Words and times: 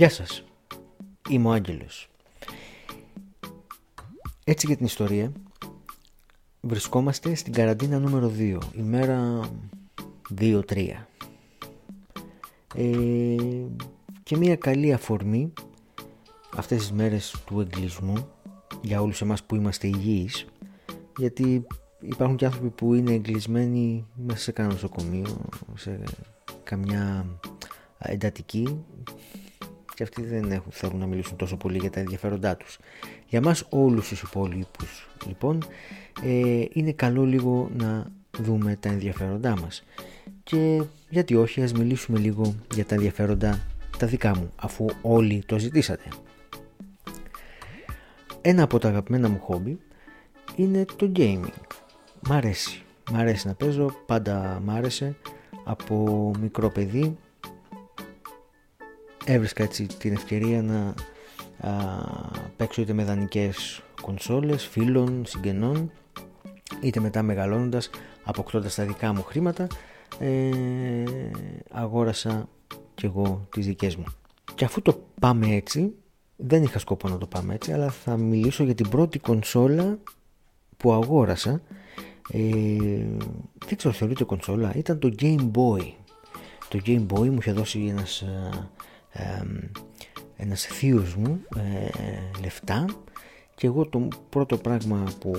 Γεια 0.00 0.10
σας, 0.10 0.44
είμαι 1.28 1.48
ο 1.48 1.50
Άγγελος. 1.50 2.08
Έτσι 4.44 4.66
για 4.66 4.76
την 4.76 4.86
ιστορία, 4.86 5.32
βρισκόμαστε 6.60 7.34
στην 7.34 7.52
καραντίνα 7.52 7.98
νούμερο 7.98 8.32
2, 8.38 8.58
ημέρα 8.76 9.40
2-3. 10.40 11.06
Ε, 12.74 13.36
και 14.22 14.36
μια 14.36 14.56
καλή 14.56 14.92
αφορμή 14.92 15.52
αυτές 16.56 16.78
τις 16.78 16.92
μέρες 16.92 17.42
του 17.46 17.60
εγκλισμού 17.60 18.28
για 18.82 19.02
όλους 19.02 19.20
εμάς 19.20 19.44
που 19.44 19.54
είμαστε 19.54 19.86
υγιείς 19.86 20.46
γιατί 21.18 21.66
υπάρχουν 22.00 22.36
και 22.36 22.44
άνθρωποι 22.44 22.70
που 22.70 22.94
είναι 22.94 23.12
εγκλισμένοι 23.12 24.06
μέσα 24.26 24.40
σε 24.40 24.52
κανένα 24.52 24.74
νοσοκομείο 24.74 25.40
σε 25.74 26.00
καμιά 26.64 27.26
εντατική 27.98 28.84
και 30.00 30.06
αυτοί 30.06 30.22
δεν 30.22 30.52
έχουν, 30.52 30.72
θέλουν 30.72 30.98
να 30.98 31.06
μιλήσουν 31.06 31.36
τόσο 31.36 31.56
πολύ 31.56 31.78
για 31.78 31.90
τα 31.90 32.00
ενδιαφέροντά 32.00 32.56
τους. 32.56 32.78
Για 33.26 33.40
μας 33.40 33.66
όλους 33.68 34.08
τους 34.08 34.22
υπόλοιπους 34.22 35.08
λοιπόν 35.26 35.64
ε, 36.22 36.64
είναι 36.72 36.92
καλό 36.92 37.24
λίγο 37.24 37.70
να 37.76 38.10
δούμε 38.38 38.76
τα 38.80 38.88
ενδιαφέροντά 38.88 39.58
μας 39.60 39.84
και 40.42 40.82
γιατί 41.08 41.34
όχι 41.34 41.62
ας 41.62 41.72
μιλήσουμε 41.72 42.18
λίγο 42.18 42.54
για 42.74 42.84
τα 42.84 42.94
ενδιαφέροντα 42.94 43.66
τα 43.98 44.06
δικά 44.06 44.36
μου 44.36 44.50
αφού 44.56 44.86
όλοι 45.02 45.42
το 45.46 45.58
ζητήσατε. 45.58 46.04
Ένα 48.40 48.62
από 48.62 48.78
τα 48.78 48.88
αγαπημένα 48.88 49.28
μου 49.28 49.38
χόμπι 49.38 49.78
είναι 50.56 50.84
το 50.96 51.12
gaming. 51.16 51.66
Μ' 52.28 52.32
αρέσει. 52.32 52.82
Μ' 53.10 53.16
αρέσει 53.16 53.46
να 53.46 53.54
παίζω, 53.54 53.94
πάντα 54.06 54.60
μ' 54.64 54.70
άρεσε. 54.70 55.16
Από 55.64 56.30
μικρό 56.40 56.70
παιδί 56.70 57.16
έβρισκα 59.32 59.62
έτσι 59.62 59.86
την 59.86 60.12
ευκαιρία 60.12 60.62
να 60.62 60.94
α, 61.70 61.74
παίξω 62.56 62.82
είτε 62.82 62.92
με 62.92 63.04
δανεικές 63.04 63.82
κονσόλες, 64.02 64.66
φίλων, 64.66 65.22
συγγενών 65.26 65.90
είτε 66.80 67.00
μετά 67.00 67.22
μεγαλώνοντας 67.22 67.90
αποκτώντας 68.24 68.74
τα 68.74 68.84
δικά 68.84 69.12
μου 69.12 69.22
χρήματα 69.22 69.66
ε, 70.18 70.54
αγόρασα 71.70 72.48
κι 72.94 73.06
εγώ 73.06 73.46
τις 73.50 73.66
δικές 73.66 73.96
μου. 73.96 74.04
Και 74.54 74.64
αφού 74.64 74.82
το 74.82 75.02
πάμε 75.20 75.54
έτσι 75.54 75.94
δεν 76.36 76.62
είχα 76.62 76.78
σκοπό 76.78 77.08
να 77.08 77.18
το 77.18 77.26
πάμε 77.26 77.54
έτσι 77.54 77.72
αλλά 77.72 77.90
θα 77.90 78.16
μιλήσω 78.16 78.64
για 78.64 78.74
την 78.74 78.88
πρώτη 78.88 79.18
κονσόλα 79.18 79.98
που 80.76 80.92
αγόρασα. 80.92 81.62
Ε, 82.32 82.38
δεν 83.66 83.76
ξέρω 83.76 83.94
θεωρείται 83.94 84.24
κονσόλα 84.24 84.72
ήταν 84.74 84.98
το 84.98 85.14
Game 85.20 85.50
Boy. 85.54 85.92
Το 86.68 86.80
Game 86.86 87.06
Boy 87.06 87.28
μου 87.28 87.38
είχε 87.40 87.52
δώσει 87.52 87.86
ένας 87.88 88.24
ε, 89.12 89.42
ένας 90.36 90.62
θείος 90.62 91.14
μου 91.14 91.40
ε, 91.56 92.40
λεφτά. 92.40 92.84
Και 93.54 93.66
εγώ 93.66 93.86
το 93.86 94.08
πρώτο 94.28 94.56
πράγμα 94.56 95.04
που 95.20 95.32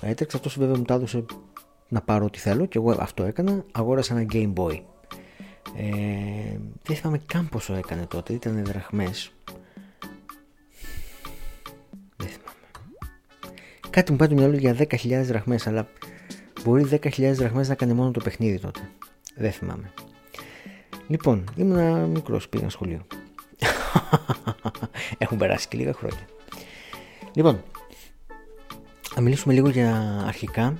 έτρεξα 0.00 0.36
αυτός 0.36 0.58
βέβαια 0.58 0.76
μου 0.76 0.84
τα 0.84 0.94
έδωσε 0.94 1.24
να 1.88 2.00
πάρω 2.00 2.24
ό,τι 2.24 2.38
θέλω 2.38 2.66
και 2.66 2.78
εγώ 2.78 2.90
αυτό 2.98 3.24
έκανα 3.24 3.64
αγόρασα 3.72 4.18
ένα 4.18 4.26
Game 4.32 4.52
Boy. 4.54 4.80
Ε, 5.76 6.58
δεν 6.82 6.96
θυμάμαι 6.96 7.20
καν 7.26 7.48
πόσο 7.48 7.74
έκανε 7.74 8.06
τότε 8.06 8.32
ήταν 8.32 8.64
δραχμές. 8.64 9.32
Δεν 12.16 12.28
θυμάμαι. 12.28 12.66
Κάτι 13.90 14.10
μου 14.10 14.16
πάει 14.16 14.28
το 14.28 14.34
μυαλό 14.34 14.56
για 14.56 14.76
10.000 14.78 15.22
δραχμές 15.24 15.66
αλλά 15.66 15.88
μπορεί 16.64 16.86
10.000 16.90 17.32
δραχμές 17.34 17.68
να 17.68 17.74
κάνει 17.74 17.92
μόνο 17.92 18.10
το 18.10 18.20
παιχνίδι 18.20 18.58
τότε. 18.58 18.80
Δεν 19.36 19.52
θυμάμαι 19.52 19.92
Λοιπόν, 21.08 21.44
ήμουν 21.56 22.10
μικρός, 22.10 22.48
πήγα 22.48 22.68
σχολείο. 22.68 23.06
Έχουν 25.18 25.38
περάσει 25.38 25.68
και 25.68 25.76
λίγα 25.76 25.92
χρόνια. 25.92 26.26
Λοιπόν, 27.34 27.62
να 29.14 29.22
μιλήσουμε 29.22 29.54
λίγο 29.54 29.68
για 29.68 30.22
αρχικά 30.26 30.78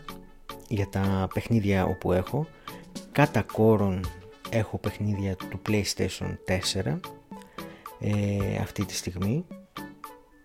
για 0.68 0.88
τα 0.88 1.28
παιχνίδια 1.34 1.84
όπου 1.84 2.12
έχω. 2.12 2.46
Κατά 3.12 3.42
κόρον 3.42 4.00
έχω 4.50 4.78
παιχνίδια 4.78 5.36
του 5.36 5.60
PlayStation 5.68 6.36
4 6.84 6.98
ε, 8.00 8.56
αυτή 8.60 8.84
τη 8.84 8.94
στιγμή 8.94 9.44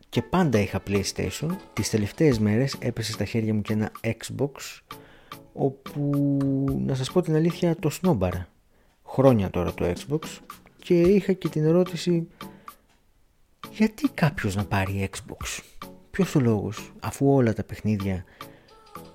και 0.09 0.21
πάντα 0.21 0.59
είχα 0.59 0.81
PlayStation. 0.87 1.49
Τις 1.73 1.89
τελευταίες 1.89 2.39
μέρες 2.39 2.75
έπεσε 2.79 3.11
στα 3.11 3.25
χέρια 3.25 3.53
μου 3.53 3.61
και 3.61 3.73
ένα 3.73 3.91
Xbox 4.03 4.81
όπου 5.53 6.11
να 6.85 6.95
σας 6.95 7.11
πω 7.11 7.21
την 7.21 7.35
αλήθεια 7.35 7.75
το 7.75 7.89
σνόμπαρα 7.89 8.47
χρόνια 9.19 9.49
τώρα 9.49 9.73
το 9.73 9.93
Xbox 9.95 10.19
και 10.77 11.01
είχα 11.01 11.33
και 11.33 11.49
την 11.49 11.65
ερώτηση 11.65 12.27
γιατί 13.71 14.09
κάποιος 14.13 14.55
να 14.55 14.65
πάρει 14.65 15.09
Xbox; 15.11 15.59
Ποιος 16.11 16.35
ο 16.35 16.39
λόγος 16.39 16.91
αφού 16.99 17.33
όλα 17.33 17.53
τα 17.53 17.63
παιχνίδια 17.63 18.23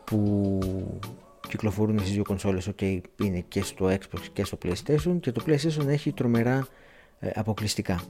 που 0.05 0.59
κυκλοφορούν 1.49 1.99
στις 1.99 2.13
δύο 2.13 2.23
κονσόλες 2.23 2.69
ok 2.77 3.01
είναι 3.23 3.45
και 3.49 3.63
στο 3.63 3.87
Xbox 3.87 4.21
και 4.33 4.45
στο 4.45 4.59
PlayStation 4.65 5.17
και 5.21 5.33
το 5.33 5.45
PlayStation 5.47 5.87
έχει 5.87 6.13
τρομερά 6.13 6.67
ε, 7.19 7.31
αποκλειστικά. 7.35 8.01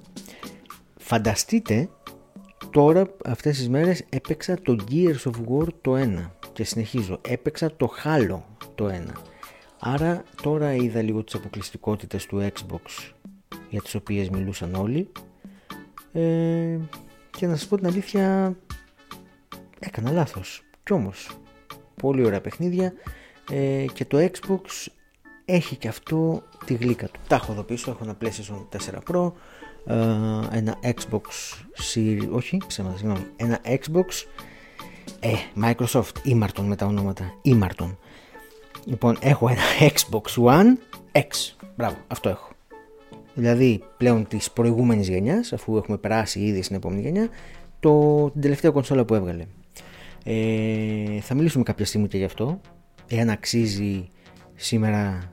Φανταστείτε 0.99 1.88
τώρα 2.71 3.06
αυτές 3.25 3.56
τις 3.56 3.69
μέρες 3.69 4.05
έπαιξα 4.09 4.59
το 4.62 4.76
Gears 4.91 5.22
of 5.22 5.34
War 5.49 5.66
το 5.81 5.94
1 5.97 6.31
και 6.53 6.65
συνεχίζω. 6.65 7.21
Έπαιξα 7.28 7.76
το 7.76 7.91
Halo 8.05 8.41
το 8.75 8.88
1 8.88 9.32
Άρα 9.87 10.22
τώρα 10.43 10.75
είδα 10.75 11.03
λίγο 11.03 11.25
τις 11.25 11.34
αποκλειστικότητες 11.34 12.27
του 12.27 12.50
Xbox 12.53 13.12
για 13.71 13.83
τις 13.83 13.95
οποίες 13.95 14.28
μιλούσαν 14.31 14.75
όλοι. 14.75 15.12
Ε, 16.12 16.78
και 17.31 17.47
να 17.47 17.56
σας 17.56 17.67
πω 17.67 17.77
την 17.77 17.87
αλήθεια 17.87 18.56
έκανα 19.78 20.11
λάθος. 20.11 20.62
Κι 20.83 20.93
όμως 20.93 21.39
πολύ 21.97 22.25
ωραία 22.25 22.41
παιχνίδια. 22.41 22.93
Ε, 23.50 23.84
και 23.93 24.05
το 24.05 24.19
Xbox 24.19 24.87
έχει 25.44 25.77
και 25.77 25.89
αυτό 25.89 26.43
τη 26.65 26.75
γλύκα 26.75 27.06
του. 27.09 27.21
Τα 27.28 27.34
έχω 27.34 27.53
εδώ 27.53 27.62
πίσω, 27.62 27.91
έχω 27.91 28.05
ένα 28.05 28.17
PlayStation 28.21 28.67
4 29.05 29.12
Pro 29.12 29.33
ε, 29.87 30.59
ένα 30.59 30.78
Xbox 30.83 31.27
Series, 31.94 32.28
όχι 32.31 32.61
ψέματα 32.67 32.97
συγγνώμη 32.97 33.27
ένα 33.37 33.61
Xbox 33.65 34.06
ε, 35.21 35.33
Microsoft, 35.62 36.12
Imarton 36.25 36.62
με 36.62 36.77
τα 36.77 36.87
ονόματα 36.87 37.34
Imarton 37.44 37.94
Λοιπόν, 38.84 39.17
έχω 39.21 39.49
ένα 39.49 39.62
Xbox 39.81 40.45
One 40.45 40.99
X. 41.12 41.55
Μπράβο, 41.77 41.97
αυτό 42.06 42.28
έχω. 42.28 42.49
Δηλαδή, 43.34 43.83
πλέον 43.97 44.27
της 44.27 44.50
προηγούμενης 44.50 45.09
γενιάς, 45.09 45.53
αφού 45.53 45.77
έχουμε 45.77 45.97
περάσει 45.97 46.41
ήδη 46.41 46.62
στην 46.62 46.77
επόμενη 46.77 47.00
γενιά, 47.00 47.28
το, 47.81 48.31
την 48.31 48.41
τελευταία 48.41 48.71
κονσόλα 48.71 49.05
που 49.05 49.15
έβγαλε. 49.15 49.44
Ε, 50.25 51.21
θα 51.21 51.34
μιλήσουμε 51.34 51.65
κάποια 51.65 51.84
στιγμή 51.87 52.09
και 52.09 52.17
γι' 52.17 52.25
αυτό. 52.25 52.61
Εάν 53.09 53.31
αξίζει 53.31 54.09
σήμερα 54.55 55.33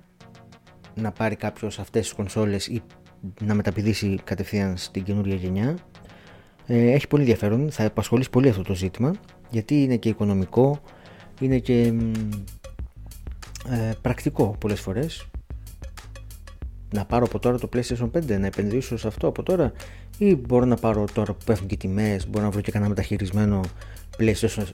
να 0.95 1.11
πάρει 1.11 1.35
κάποιος 1.35 1.79
αυτές 1.79 2.01
τις 2.01 2.13
κονσόλες 2.13 2.67
ή 2.67 2.81
να 3.41 3.53
μεταπηδήσει 3.53 4.19
κατευθείαν 4.23 4.78
στην 4.78 5.03
καινούργια 5.03 5.35
γενιά. 5.35 5.78
Ε, 6.66 6.91
έχει 6.91 7.07
πολύ 7.07 7.22
ενδιαφέρον, 7.22 7.72
θα 7.72 7.85
απασχολήσει 7.85 8.29
πολύ 8.29 8.50
αυτό 8.50 8.61
το 8.61 8.75
ζήτημα 8.75 9.16
γιατί 9.50 9.84
είναι 9.84 9.97
και 9.97 10.09
οικονομικό, 10.09 10.81
είναι 11.40 11.59
και 11.59 11.94
ε, 13.69 13.91
πρακτικό 14.01 14.55
πολλές 14.59 14.79
φορές. 14.79 15.25
Να 16.94 17.05
πάρω 17.05 17.25
από 17.25 17.39
τώρα 17.39 17.57
το 17.59 17.69
PlayStation 17.73 18.09
5 18.11 18.39
να 18.39 18.45
επενδύσω 18.45 18.97
σε 18.97 19.07
αυτό 19.07 19.27
από 19.27 19.44
τώρα 19.44 19.72
ή 20.17 20.35
μπορώ 20.35 20.66
να 20.66 20.75
πάρω 20.75 21.05
τώρα 21.13 21.33
που 21.33 21.44
πέφτουν 21.45 21.67
και 21.67 21.77
τιμές 21.77 22.27
μπορώ 22.27 22.45
να 22.45 22.51
βρω 22.51 22.61
και 22.61 22.72
κανένα 22.72 22.89
μεταχειρισμένο 22.89 23.61
PlayStation, 24.17 24.66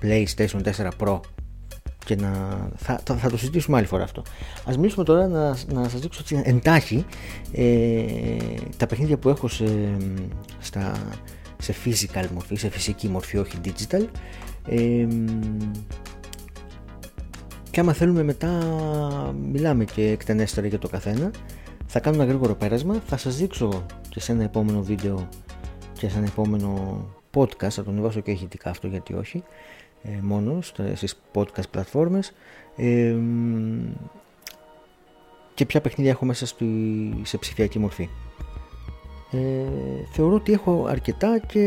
PlayStation 0.00 0.60
4 0.76 0.90
Pro 0.98 1.20
και 2.06 2.16
να 2.16 2.30
θα, 2.76 3.00
θα, 3.04 3.30
το 3.30 3.36
συζητήσουμε 3.36 3.76
άλλη 3.76 3.86
φορά 3.86 4.02
αυτό. 4.02 4.22
Ας 4.64 4.76
μιλήσουμε 4.76 5.04
τώρα 5.04 5.26
να, 5.28 5.48
να 5.72 5.88
σας 5.88 6.00
δείξω 6.00 6.22
εντάχει 6.42 7.04
ε, 7.52 7.96
τα 8.76 8.86
παιχνίδια 8.86 9.16
που 9.16 9.28
έχω 9.28 9.48
σε, 9.48 9.96
στα, 10.58 10.92
σε 11.58 11.74
physical 11.84 12.26
μορφή, 12.32 12.56
σε 12.56 12.68
φυσική 12.68 13.08
μορφή 13.08 13.38
όχι 13.38 13.56
digital. 13.64 14.06
Ε, 14.68 15.06
και 17.76 17.82
άμα 17.82 17.92
θέλουμε 17.92 18.22
μετά 18.22 18.50
μιλάμε 19.52 19.84
και 19.84 20.10
εκτενέστερα 20.10 20.66
για 20.66 20.78
το 20.78 20.88
καθένα. 20.88 21.30
Θα 21.86 22.00
κάνω 22.00 22.16
ένα 22.16 22.24
γρήγορο 22.24 22.54
πέρασμα. 22.54 23.02
Θα 23.06 23.16
σας 23.16 23.36
δείξω 23.36 23.86
και 24.08 24.20
σε 24.20 24.32
ένα 24.32 24.42
επόμενο 24.42 24.82
βίντεο 24.82 25.28
και 25.92 26.08
σε 26.08 26.18
ένα 26.18 26.26
επόμενο 26.26 27.00
podcast. 27.34 27.68
Θα 27.68 27.84
τον 27.84 27.92
ανεβάσω 27.92 28.20
και 28.20 28.30
ηχητικά 28.30 28.70
αυτό 28.70 28.86
γιατί 28.86 29.14
όχι. 29.14 29.42
Ε, 30.02 30.08
μόνο 30.22 30.58
στις 30.94 31.22
podcast 31.34 31.70
πλατφόρμες. 31.70 32.32
Ε, 32.76 33.16
και 35.54 35.66
ποια 35.66 35.80
παιχνίδια 35.80 36.12
έχω 36.12 36.24
μέσα 36.24 36.46
στη, 36.46 36.66
σε 37.22 37.38
ψηφιακή 37.38 37.78
μορφή. 37.78 38.08
Ε, 39.30 39.38
θεωρώ 40.12 40.34
ότι 40.34 40.52
έχω 40.52 40.86
αρκετά 40.88 41.38
και 41.38 41.60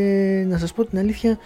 να 0.48 0.58
σας 0.58 0.74
πω 0.74 0.86
την 0.86 0.98
αλήθεια 0.98 1.38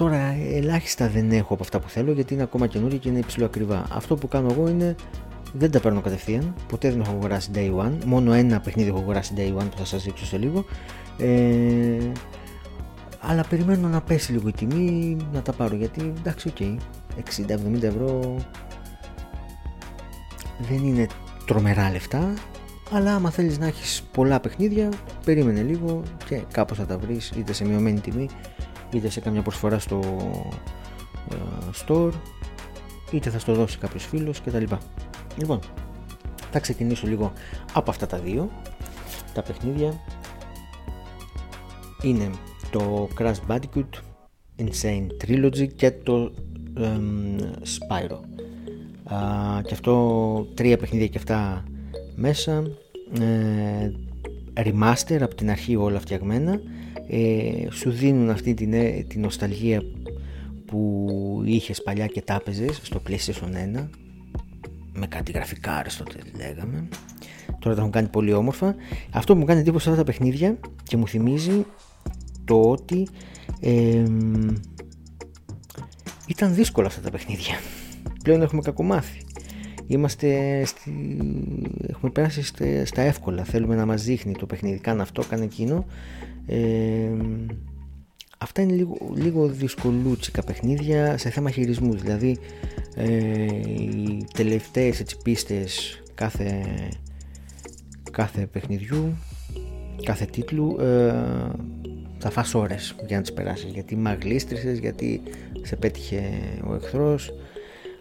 Τώρα 0.00 0.36
ελάχιστα 0.52 1.08
δεν 1.08 1.30
έχω 1.30 1.54
από 1.54 1.62
αυτά 1.62 1.80
που 1.80 1.88
θέλω 1.88 2.12
γιατί 2.12 2.34
είναι 2.34 2.42
ακόμα 2.42 2.66
καινούργια 2.66 2.98
και 2.98 3.08
είναι 3.08 3.18
υψηλό 3.18 3.44
ακριβά. 3.44 3.86
Αυτό 3.92 4.16
που 4.16 4.28
κάνω 4.28 4.48
εγώ 4.50 4.68
είναι 4.68 4.94
δεν 5.52 5.70
τα 5.70 5.80
παίρνω 5.80 6.00
κατευθείαν, 6.00 6.54
ποτέ 6.68 6.90
δεν 6.90 7.00
έχω 7.00 7.10
αγοράσει 7.12 7.50
day 7.54 7.74
one, 7.76 7.92
μόνο 8.06 8.32
ένα 8.32 8.60
παιχνίδι 8.60 8.88
έχω 8.88 8.98
αγοράσει 8.98 9.34
day 9.36 9.60
one 9.60 9.66
που 9.70 9.76
θα 9.76 9.84
σας 9.84 10.04
δείξω 10.04 10.26
σε 10.26 10.36
λίγο. 10.36 10.64
Ε, 11.18 12.12
αλλά 13.20 13.44
περιμένω 13.48 13.88
να 13.88 14.00
πέσει 14.00 14.32
λίγο 14.32 14.48
η 14.48 14.52
τιμή 14.52 15.16
να 15.32 15.42
τα 15.42 15.52
πάρω 15.52 15.74
γιατί 15.74 16.12
εντάξει 16.18 16.48
ok, 16.48 16.56
okay, 16.60 16.76
60-70 17.78 17.82
ευρώ 17.82 18.36
δεν 20.68 20.84
είναι 20.84 21.06
τρομερά 21.46 21.90
λεφτά 21.90 22.34
αλλά 22.92 23.14
άμα 23.14 23.30
θέλεις 23.30 23.58
να 23.58 23.66
έχεις 23.66 24.02
πολλά 24.12 24.40
παιχνίδια 24.40 24.88
περίμενε 25.24 25.60
λίγο 25.60 26.02
και 26.24 26.42
κάπως 26.52 26.78
θα 26.78 26.86
τα 26.86 26.98
βρεις 26.98 27.30
είτε 27.36 27.52
σε 27.52 27.64
μειωμένη 27.64 28.00
τιμή 28.00 28.28
είτε 28.92 29.08
σε 29.08 29.20
καμιά 29.20 29.42
προσφορά 29.42 29.78
στο 29.78 30.00
ε, 31.30 31.36
store 31.86 32.12
είτε 33.10 33.30
θα 33.30 33.38
στο 33.38 33.54
δώσει 33.54 33.78
κάποιος 33.78 34.04
φίλος 34.04 34.40
κτλ. 34.40 34.64
Λοιπόν, 35.36 35.58
θα 36.50 36.60
ξεκινήσω 36.60 37.06
λίγο 37.06 37.32
από 37.72 37.90
αυτά 37.90 38.06
τα 38.06 38.18
δύο. 38.18 38.50
Τα 39.34 39.42
παιχνίδια 39.42 40.00
είναι 42.02 42.30
το 42.70 43.08
Crash 43.18 43.34
Bandicoot 43.48 44.00
Insane 44.56 45.06
Trilogy 45.24 45.68
και 45.76 45.90
το 45.90 46.32
Spyro. 47.62 48.18
Και 49.64 49.74
αυτό 49.74 50.46
τρία 50.54 50.76
παιχνίδια 50.76 51.06
και 51.06 51.18
αυτά 51.18 51.64
μέσα. 52.14 52.62
Ε, 53.20 53.90
remaster 54.54 55.18
από 55.20 55.34
την 55.34 55.50
αρχή 55.50 55.76
όλα 55.76 56.00
φτιαγμένα 56.00 56.60
ε, 57.12 57.70
σου 57.70 57.90
δίνουν 57.90 58.30
αυτή 58.30 58.54
την, 58.54 58.72
ε, 58.72 59.04
την 59.08 59.20
νοσταλγία 59.20 59.82
που 60.66 61.06
είχες 61.44 61.82
παλιά 61.82 62.06
και 62.06 62.22
τα 62.22 62.42
στο 62.82 63.02
PlayStation 63.08 63.78
1 63.78 63.88
με 64.92 65.06
κάτι 65.06 65.32
γραφικά 65.32 65.84
τότε 65.98 66.18
λέγαμε. 66.36 66.88
Τώρα 67.58 67.74
τα 67.74 67.80
έχουν 67.80 67.92
κάνει 67.92 68.08
πολύ 68.08 68.32
όμορφα. 68.32 68.74
Αυτό 69.10 69.32
που 69.32 69.38
μου 69.38 69.44
κάνει 69.44 69.60
εντύπωση 69.60 69.88
αυτά 69.88 70.00
τα 70.00 70.06
παιχνίδια 70.06 70.58
και 70.82 70.96
μου 70.96 71.08
θυμίζει 71.08 71.64
το 72.44 72.60
ότι 72.60 73.08
ήταν 76.26 76.54
δύσκολα 76.54 76.86
αυτά 76.86 77.00
τα 77.00 77.10
παιχνίδια. 77.10 77.54
Πλέον 78.22 78.42
έχουμε 78.42 78.62
κακομάθει. 78.62 79.20
Είμαστε 79.86 80.62
στη... 80.64 81.16
έχουμε 81.88 82.10
πέρασει 82.10 82.42
στα 82.84 83.02
εύκολα. 83.02 83.44
Θέλουμε 83.44 83.74
να 83.74 83.86
μας 83.86 84.04
δείχνει 84.04 84.32
το 84.32 84.46
παιχνίδι. 84.46 84.78
Κάνε 84.78 85.02
αυτό, 85.02 85.22
κάνε 85.22 85.44
εκείνο 85.44 85.86
αυτά 88.38 88.62
είναι 88.62 88.72
λίγο, 88.72 88.96
λίγο 89.14 89.46
δυσκολούτσικα 89.46 90.42
παιχνίδια 90.42 91.18
σε 91.18 91.30
θέμα 91.30 91.50
χειρισμούς. 91.50 92.00
Δηλαδή 92.00 92.38
ε, 92.94 93.44
οι 93.44 94.26
τελευταίες 94.34 95.00
έτσι, 95.00 95.16
πίστες 95.22 96.02
κάθε, 96.14 96.64
κάθε 98.10 98.46
παιχνιδιού 98.46 99.14
κάθε 100.02 100.24
τίτλου 100.24 100.76
ε, 100.80 101.14
θα 102.18 102.30
φας 102.30 102.54
ώρες 102.54 102.94
για 103.06 103.16
να 103.16 103.22
τις 103.22 103.32
περάσεις. 103.32 103.70
Γιατί 103.72 103.96
μαγλίστρισες, 103.96 104.78
γιατί 104.78 105.20
σε 105.62 105.76
πέτυχε 105.76 106.22
ο 106.66 106.74
εχθρός. 106.74 107.34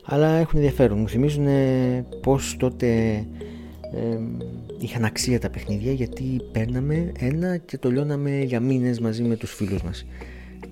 Αλλά 0.06 0.28
έχουν 0.28 0.60
ενδιαφέρον. 0.60 0.98
Μου 0.98 1.10
θυμίζουν 1.10 1.48
πως 2.22 2.56
τότε 2.60 3.26
ε, 3.94 4.20
είχαν 4.80 5.06
αξία 5.06 5.40
τα 5.40 5.50
παιχνίδια 5.50 5.92
γιατί 5.92 6.42
παίρναμε 6.52 7.12
ένα 7.20 7.58
και 7.58 7.78
το 7.78 7.92
λιώναμε 7.92 8.40
για 8.40 8.60
μήνες 8.60 9.00
μαζί 9.00 9.24
με 9.24 9.36
τους 9.36 9.54
φίλους 9.54 9.82
μας. 9.82 10.06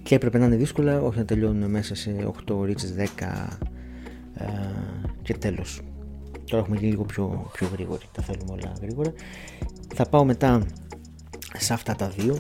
Και 0.04 0.16
έπρεπε 0.16 0.38
να 0.38 0.46
είναι 0.46 0.56
δύσκολα 0.56 1.02
όχι 1.02 1.18
να 1.18 1.25
τελειώνουν 1.25 1.69
μέσα 1.69 1.96
σε 1.96 2.34
8 2.48 2.56
ώρες 2.56 2.96
10 2.98 3.04
ε, 4.34 4.46
και 5.22 5.34
τέλος. 5.34 5.81
Τώρα 6.46 6.64
έχουμε 6.64 6.78
γίνει 6.78 6.92
λίγο 6.92 7.04
πιο, 7.04 7.50
πιο 7.54 7.68
γρήγοροι 7.74 8.06
τα 8.12 8.22
θέλουμε 8.22 8.52
όλα 8.52 8.74
γρήγορα. 8.81 9.14
Θα 9.96 10.06
πάω 10.10 10.25
μετά 10.25 10.66
σε 11.58 11.74
αυτά 11.74 11.96
τα 11.96 12.10
δύο 12.10 12.38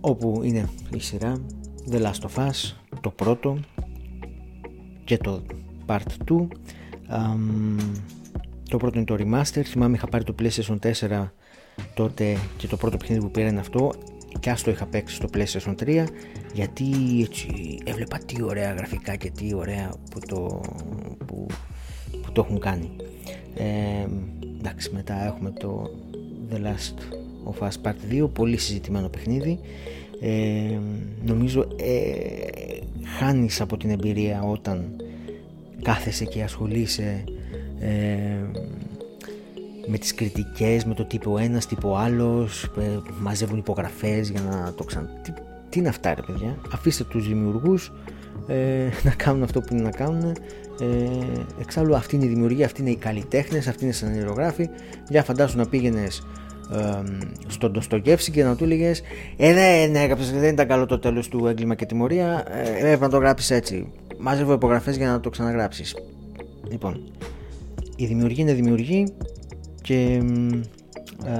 όπου 0.00 0.40
είναι 0.44 0.68
η 0.94 1.00
σειρά 1.00 1.36
The 1.90 2.02
Last 2.02 2.28
of 2.28 2.48
Us 2.48 2.74
το 3.00 3.10
πρώτο 3.10 3.58
και 5.04 5.16
το 5.16 5.42
Part 5.86 6.00
2 6.28 6.46
το 8.72 8.78
πρώτο 8.78 8.98
είναι 8.98 9.06
το 9.06 9.16
Remaster. 9.18 9.62
Θυμάμαι 9.62 9.96
είχα 9.96 10.06
πάρει 10.06 10.24
το 10.24 10.34
PlayStation 10.38 10.78
4 11.08 11.28
τότε 11.94 12.36
και 12.56 12.66
το 12.66 12.76
πρώτο 12.76 12.96
παιχνίδι 12.96 13.20
που 13.20 13.30
πήρα 13.30 13.48
είναι 13.48 13.60
αυτό. 13.60 13.92
Και 14.40 14.50
ας 14.50 14.62
το 14.62 14.70
είχα 14.70 14.86
παίξει 14.86 15.14
στο 15.14 15.28
PlayStation 15.34 15.74
3 15.84 16.04
γιατί 16.52 16.84
έτσι 17.20 17.78
έβλεπα 17.84 18.18
τι 18.18 18.42
ωραία 18.42 18.72
γραφικά 18.72 19.16
και 19.16 19.30
τι 19.30 19.54
ωραία 19.54 19.92
που 20.10 20.18
το, 20.26 20.60
που, 21.26 21.46
που 22.22 22.32
το 22.32 22.44
έχουν 22.46 22.58
κάνει. 22.58 22.90
Ε, 23.54 24.06
εντάξει 24.58 24.90
μετά 24.92 25.26
έχουμε 25.26 25.50
το 25.50 25.90
The 26.50 26.56
Last 26.56 26.98
of 27.52 27.68
Us 27.68 27.90
Part 27.90 28.22
2 28.24 28.30
πολύ 28.32 28.56
συζητημένο 28.56 29.08
παιχνίδι. 29.08 29.58
Ε, 30.20 30.78
νομίζω 31.24 31.68
ε, 31.76 32.78
χάνεις 33.18 33.60
από 33.60 33.76
την 33.76 33.90
εμπειρία 33.90 34.42
όταν 34.42 34.96
κάθεσαι 35.82 36.24
και 36.24 36.42
ασχολείσαι 36.42 37.24
ε, 37.26 37.31
με 39.86 39.98
τις 39.98 40.14
κριτικές, 40.14 40.84
με 40.84 40.94
το 40.94 41.04
τύπο 41.04 41.38
ένας, 41.38 41.66
τύπο 41.66 41.96
άλλος, 41.96 42.64
ε, 42.64 42.98
μαζεύουν 43.20 43.58
υπογραφές 43.58 44.30
για 44.30 44.40
να 44.40 44.72
το 44.76 44.84
ξανά... 44.84 45.08
Τι, 45.22 45.32
τι 45.68 45.78
είναι 45.78 45.88
αυτά 45.88 46.14
ρε 46.14 46.22
παιδιά, 46.26 46.56
αφήστε 46.72 47.04
τους 47.04 47.28
δημιουργούς 47.28 47.92
ε, 48.46 48.88
να 49.08 49.10
κάνουν 49.10 49.42
αυτό 49.42 49.60
που 49.60 49.74
είναι 49.74 49.82
να 49.82 49.90
κάνουν 49.90 50.36
ε, 50.80 50.86
εξάλλου 51.60 51.96
αυτή 51.96 52.16
είναι 52.16 52.24
η 52.24 52.28
δημιουργία, 52.28 52.66
αυτή 52.66 52.80
είναι 52.80 52.90
οι 52.90 52.96
καλλιτέχνες, 52.96 53.66
αυτή 53.66 53.82
είναι 53.82 53.92
οι 53.92 53.96
σανηρογράφοι 53.96 54.68
για 55.08 55.22
φαντάσου 55.22 55.56
να 55.56 55.66
πήγαινες 55.66 56.22
ε, 56.74 57.02
στον 57.46 57.72
Ντοστογεύση 57.72 58.30
και 58.30 58.44
να 58.44 58.56
του 58.56 58.64
έλεγες 58.64 59.02
Ε, 59.36 59.52
δεν 59.54 59.94
έγραψε, 59.94 60.32
δεν 60.32 60.52
ήταν 60.52 60.66
καλό 60.66 60.86
το 60.86 60.98
τέλος 60.98 61.28
του 61.28 61.46
έγκλημα 61.46 61.74
και 61.74 61.86
τιμωρία. 61.86 62.44
Ε, 62.48 62.76
έπρεπε 62.76 63.04
να 63.04 63.08
το 63.08 63.18
γράψεις 63.18 63.50
έτσι. 63.50 63.92
Μάζευε 64.18 64.52
υπογραφές 64.52 64.96
για 64.96 65.10
να 65.10 65.20
το 65.20 65.30
ξαναγράψεις. 65.30 65.96
Λοιπόν, 66.70 67.12
η 67.96 68.06
δημιουργία 68.06 68.44
είναι 68.44 68.52
δημιουργή 68.52 69.14
και 69.82 70.22
α, 71.26 71.34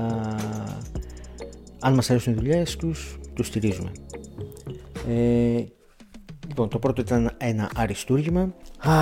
αν 1.81 1.95
μας 1.95 2.11
αρέσουν 2.11 2.33
οι 2.33 2.37
δουλειές 2.37 2.77
τους, 2.77 3.19
τους 3.35 3.47
στηρίζουμε. 3.47 3.93
Ε, 5.09 5.65
λοιπόν, 6.49 6.69
το 6.69 6.79
πρώτο 6.79 7.01
ήταν 7.01 7.31
ένα 7.39 7.71
αριστούργημα. 7.75 8.55
Α, 8.79 8.95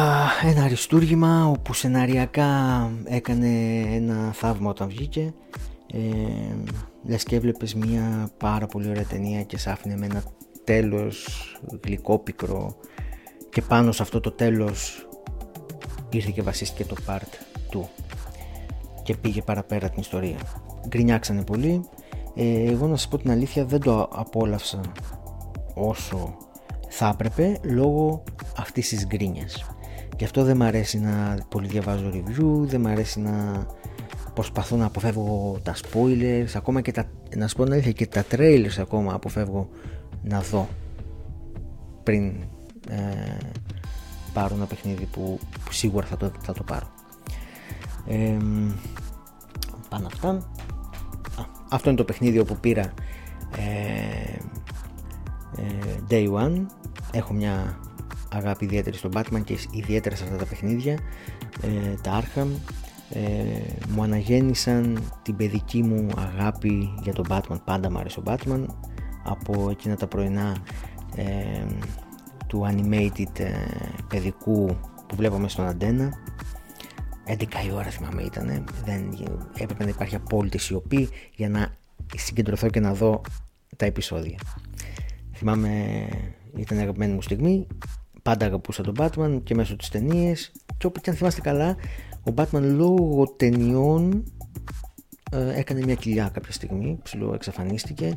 ένα 0.50 0.64
αριστούργημα 0.64 1.47
όπου 1.47 1.75
σεναριακά 1.75 2.91
έκανε 3.05 3.81
ένα 3.91 4.32
θαύμα 4.32 4.70
όταν 4.70 4.88
βγήκε 4.88 5.35
ε, 5.93 5.99
λες 7.06 7.23
και 7.23 7.37
έβλεπες 7.37 7.75
μια 7.75 8.31
πάρα 8.37 8.67
πολύ 8.67 8.88
ωραία 8.88 9.05
ταινία 9.05 9.43
και 9.43 9.58
σ' 9.58 9.67
άφηνε 9.67 9.96
με 9.96 10.06
ένα 10.06 10.22
τέλος 10.65 11.27
γλυκόπικρο 11.84 12.77
και 13.51 13.63
πάνω 13.63 13.93
σε 13.93 14.03
αυτό 14.03 14.20
το 14.20 14.31
τέλος 14.31 15.08
ήρθε 16.17 16.31
και 16.31 16.43
βασίστηκε 16.43 16.84
το 16.84 16.96
part 17.06 17.38
του 17.70 17.88
και 19.02 19.17
πήγε 19.17 19.43
παραπέρα 19.43 19.88
την 19.88 20.00
ιστορία. 20.00 20.38
Γκρινιάξανε 20.88 21.43
πολύ. 21.43 21.88
Ε, 22.34 22.70
εγώ 22.70 22.86
να 22.86 22.96
σας 22.96 23.08
πω 23.08 23.19
την 23.19 23.31
αλήθεια 23.31 23.64
δεν 23.64 23.81
το 23.81 24.08
απόλαυσα 24.12 24.81
όσο 25.74 26.36
θα 26.88 27.08
έπρεπε 27.12 27.58
λόγω 27.62 28.22
αυτής 28.56 28.88
της 28.88 29.06
γκρίνιας. 29.06 29.64
Και 30.17 30.24
αυτό 30.24 30.44
δεν 30.44 30.56
μ' 30.56 30.62
αρέσει 30.62 30.98
να 30.98 31.38
πολύ 31.48 31.67
διαβάζω 31.67 32.10
review 32.12 32.67
δεν 32.67 32.81
μ' 32.81 32.86
αρέσει 32.86 33.20
να 33.20 33.67
προσπαθώ 34.34 34.76
να 34.76 34.86
αποφεύγω 34.86 35.58
τα 35.62 35.74
spoilers 35.74 36.50
ακόμα 36.55 36.81
και 36.81 36.93
τα, 36.93 37.10
να 37.36 37.48
σου 37.48 37.56
πω 37.56 37.62
αλήθεια 37.62 37.93
και 37.93 38.06
τα 38.06 38.24
trailers 38.31 38.79
ακόμα 38.79 39.14
αποφεύγω 39.14 39.69
να 40.22 40.40
δω 40.40 40.69
πριν 42.02 42.32
ε, 42.88 43.36
πάρω 44.32 44.55
ένα 44.55 44.67
παιχνίδι 44.67 45.05
που, 45.05 45.39
σίγουρα 45.70 46.06
θα 46.06 46.17
το, 46.17 46.31
θα 46.41 46.53
το 46.53 46.63
πάρω. 46.63 46.91
Ε, 48.06 48.37
πάνω 49.89 50.06
αυτά. 50.06 50.51
Αυτό 51.70 51.89
είναι 51.89 51.99
το 51.99 52.05
παιχνίδι 52.05 52.39
όπου 52.39 52.56
πήρα 52.56 52.93
ε, 53.56 54.37
ε, 55.56 55.96
Day 56.10 56.32
One. 56.32 56.67
Έχω 57.13 57.32
μια 57.32 57.79
αγάπη 58.32 58.65
ιδιαίτερη 58.65 58.96
στον 58.96 59.10
Batman 59.15 59.44
και 59.44 59.58
ιδιαίτερα 59.70 60.17
σε 60.17 60.25
αυτά 60.25 60.37
τα 60.37 60.44
παιχνίδια. 60.44 60.99
Ε, 61.60 61.94
τα 62.03 62.22
Arkham. 62.22 62.46
Ε, 63.13 63.20
μου 63.89 64.03
αναγέννησαν 64.03 65.03
την 65.22 65.37
παιδική 65.37 65.82
μου 65.82 66.08
αγάπη 66.17 66.94
για 67.03 67.13
τον 67.13 67.27
Batman. 67.29 67.56
Πάντα 67.65 67.91
μου 67.91 67.99
άρεσε 67.99 68.20
ο 68.20 68.22
Batman. 68.27 68.65
Από 69.25 69.70
εκείνα 69.70 69.96
τα 69.96 70.06
πρωινά 70.06 70.56
ε, 71.17 71.65
του 72.50 72.66
animated 72.70 73.38
ε, 73.38 73.52
παιδικού 74.08 74.66
που 75.06 75.16
βλέπαμε 75.16 75.48
στον 75.48 75.66
αντένα. 75.66 76.12
11 77.26 77.42
η 77.66 77.72
ώρα 77.72 77.90
θυμάμαι 77.90 78.22
ήταν 78.22 78.64
δεν, 78.84 79.19
έπρεπε 79.58 79.84
να 79.84 79.90
υπάρχει 79.90 80.14
απόλυτη 80.14 80.58
σιωπή 80.58 81.08
για 81.36 81.48
να 81.48 81.74
συγκεντρωθώ 82.16 82.69
και 82.69 82.80
να 82.80 82.94
δω 82.94 83.20
τα 83.76 83.86
επεισόδια. 83.86 84.38
Θυμάμαι 85.32 86.06
ήταν 86.56 86.78
η 86.78 86.80
αγαπημένη 86.80 87.12
μου 87.12 87.22
στιγμή. 87.22 87.66
Πάντα 88.22 88.46
αγαπούσα 88.46 88.82
τον 88.82 88.94
Batman 88.98 89.40
και 89.44 89.54
μέσω 89.54 89.76
της 89.76 89.88
ταινίες. 89.88 90.52
Και 90.78 90.86
όπου 90.86 91.00
και 91.00 91.10
αν 91.10 91.16
θυμάστε 91.16 91.40
καλά 91.40 91.76
Ο 92.24 92.32
Batman 92.36 92.62
λόγω 92.62 93.34
ταινιών 93.36 94.24
ε, 95.32 95.58
έκανε 95.58 95.80
μια 95.84 95.94
κοιλιά 95.94 96.30
κάποια 96.32 96.52
στιγμή, 96.52 96.98
ψηλό 97.02 97.34
εξαφανίστηκε. 97.34 98.12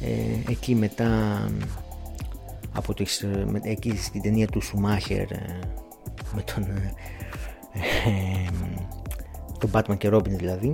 Ε, 0.00 0.50
εκεί 0.50 0.74
μετά 0.74 1.40
από 2.72 2.94
τις, 2.94 3.22
ε, 3.22 3.44
με, 3.48 3.60
εκεί 3.62 3.96
στην 3.96 4.22
ταινία 4.22 4.46
του 4.46 4.60
Σουμάχερ 4.60 5.26
με 6.34 6.42
τον 6.54 6.64
ε, 7.72 8.50
τον 9.58 9.70
Batman 9.72 9.98
και 9.98 10.10
Robin 10.12 10.30
δηλαδή 10.30 10.72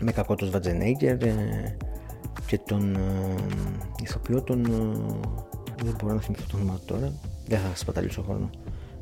με 0.00 0.12
κακό 0.12 0.34
τον 0.34 0.48
Σβατζενέγκερ 0.48 1.16
και 2.46 2.58
τον 2.58 2.98
ηθοποιό 4.02 4.42
τον 4.42 4.62
δεν 5.82 5.96
μπορώ 6.02 6.14
να 6.14 6.20
θυμηθώ 6.20 6.44
το 6.50 6.56
όνομα 6.56 6.80
τώρα 6.84 7.12
δεν 7.46 7.58
θα 7.58 7.68
σας 7.68 7.84
παταλήσω 7.84 8.22
χρόνο 8.22 8.50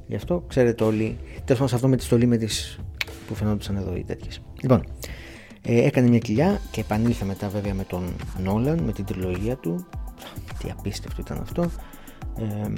γι' 0.06 0.16
αυτό 0.16 0.44
ξέρετε 0.48 0.84
όλοι 0.84 1.18
τέλος 1.34 1.46
πάντων 1.48 1.68
σε 1.68 1.74
αυτό 1.74 1.88
με 1.88 1.96
τη 1.96 2.02
στολή 2.02 2.26
με 2.26 2.36
τις 2.36 2.80
που 3.26 3.34
φαινόντουσαν 3.34 3.76
εδώ 3.76 3.96
οι 3.96 4.04
τέτοιες 4.04 4.40
λοιπόν 4.60 4.84
ε, 5.62 5.84
έκανε 5.84 6.08
μια 6.08 6.18
κοιλιά 6.18 6.60
και 6.70 6.80
επανήλθε 6.80 7.24
μετά 7.24 7.48
βέβαια 7.48 7.74
με 7.74 7.84
τον 7.84 8.14
Νόλαν, 8.42 8.78
με 8.78 8.92
την 8.92 9.04
τριλογία 9.04 9.56
του. 9.56 9.86
Τι 10.58 10.70
απίστευτο 10.70 11.20
ήταν 11.20 11.40
αυτό. 11.40 11.70
Ε, 12.36 12.72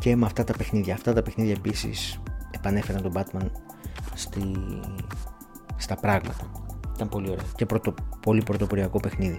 και 0.00 0.16
με 0.16 0.26
αυτά 0.26 0.44
τα 0.44 0.52
παιχνίδια. 0.52 0.94
Αυτά 0.94 1.12
τα 1.12 1.22
παιχνίδια 1.22 1.52
επίσης 1.52 2.20
επανέφεραν 2.50 3.02
τον 3.02 3.12
Batman 3.14 3.46
στη, 4.14 4.42
στα 5.76 5.94
πράγματα. 5.94 6.50
Ήταν 6.94 7.08
πολύ 7.08 7.30
ωραία 7.30 7.44
και 7.56 7.66
πρωτο, 7.66 7.94
πολύ 8.20 8.42
πρωτοποριακό 8.42 9.00
παιχνίδι. 9.00 9.38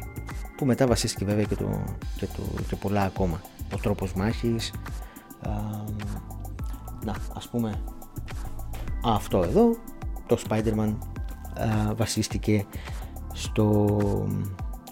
Που 0.57 0.65
μετά 0.65 0.87
βασίστηκε 0.87 1.25
βέβαια 1.25 1.43
και, 1.43 1.55
το, 1.55 1.83
και, 2.15 2.25
το, 2.25 2.41
και 2.67 2.75
πολλά 2.75 3.03
ακόμα. 3.03 3.41
Ο 3.73 3.77
τρόπος 3.77 4.13
μάχης. 4.13 4.73
να, 7.05 7.15
ας 7.35 7.49
πούμε 7.49 7.81
αυτό 9.03 9.43
εδώ, 9.43 9.77
το 10.25 10.37
Spider-Man 10.49 10.95
βασίστηκε 11.95 12.65
στο, 13.33 13.87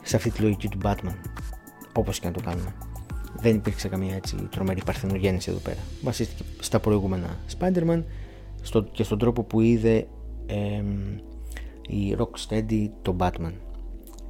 σε 0.01 0.15
αυτή 0.15 0.31
τη 0.31 0.41
λογική 0.41 0.67
του 0.67 0.77
Batman 0.83 1.15
όπως 1.93 2.19
και 2.19 2.27
να 2.27 2.33
το 2.33 2.41
κάνουμε. 2.41 2.73
Δεν 3.41 3.55
υπήρξε 3.55 3.87
καμία 3.87 4.15
έτσι 4.15 4.35
τρομερή 4.35 4.81
παρθενογέννηση 4.85 5.49
εδώ 5.51 5.59
πέρα. 5.59 5.79
Βασίστηκε 6.01 6.43
στα 6.59 6.79
προηγούμενα 6.79 7.37
Spider-Man 7.59 8.03
στο, 8.61 8.81
και 8.83 9.03
στον 9.03 9.17
τρόπο 9.17 9.43
που 9.43 9.61
είδε 9.61 10.07
ε, 10.45 10.83
η 11.87 12.15
Rocksteady 12.19 12.89
το 13.01 13.15
Batman. 13.19 13.53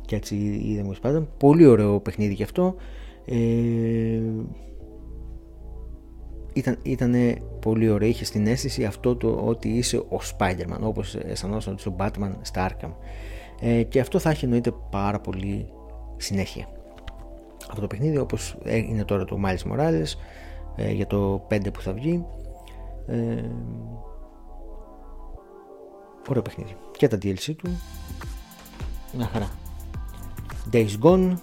Και 0.06 0.16
έτσι 0.16 0.36
είδε 0.64 0.84
μου 0.84 0.96
Spider-Man. 1.02 1.26
Πολύ 1.38 1.66
ωραίο 1.66 2.00
παιχνίδι 2.00 2.36
και 2.36 2.44
αυτό. 2.44 2.76
Ε, 3.26 4.22
ήταν, 6.54 6.78
ήτανε 6.82 7.42
πολύ 7.60 7.90
ωραίο, 7.90 8.08
είχε 8.08 8.26
στην 8.26 8.48
αίσθηση 8.48 8.86
αυτό 8.86 9.16
το 9.16 9.42
ότι 9.46 9.70
είσαι 9.70 9.98
ο 9.98 10.20
Spider-Man 10.38 10.80
όπως 10.82 11.16
αισθανόσαν 11.16 11.74
ότι 11.74 11.82
είσαι 11.82 11.90
ο 11.90 11.96
Batman 12.00 12.32
στα 12.42 12.70
Arkham. 12.70 12.92
Ε, 13.60 13.84
και 13.84 14.00
αυτό 14.00 14.20
θα 14.20 14.30
έχει 14.30 14.46
εννοείται 14.46 14.74
πάρα 14.90 15.20
πολύ 15.20 15.68
συνέχεια 16.18 16.68
αυτό 17.70 17.82
το 17.82 17.88
παιχνίδι 17.88 18.18
όπως 18.18 18.58
είναι 18.66 19.06
τώρα 19.06 19.26
το 19.26 19.38
Miles 19.46 19.72
Morales 19.72 20.14
ε, 20.76 20.92
για 20.92 21.08
το 21.08 21.48
5 21.50 21.74
που 21.74 21.82
θα 21.82 21.94
βγει. 21.94 22.26
Ε, 23.08 23.44
ωραίο 26.30 26.42
παιχνίδι. 26.42 26.76
Και 26.98 27.08
τα 27.08 27.18
DLC 27.18 27.56
του. 27.58 27.70
Μια 29.14 29.30
χαρά. 29.34 29.50
Days 30.72 31.00
Gone. 31.02 31.34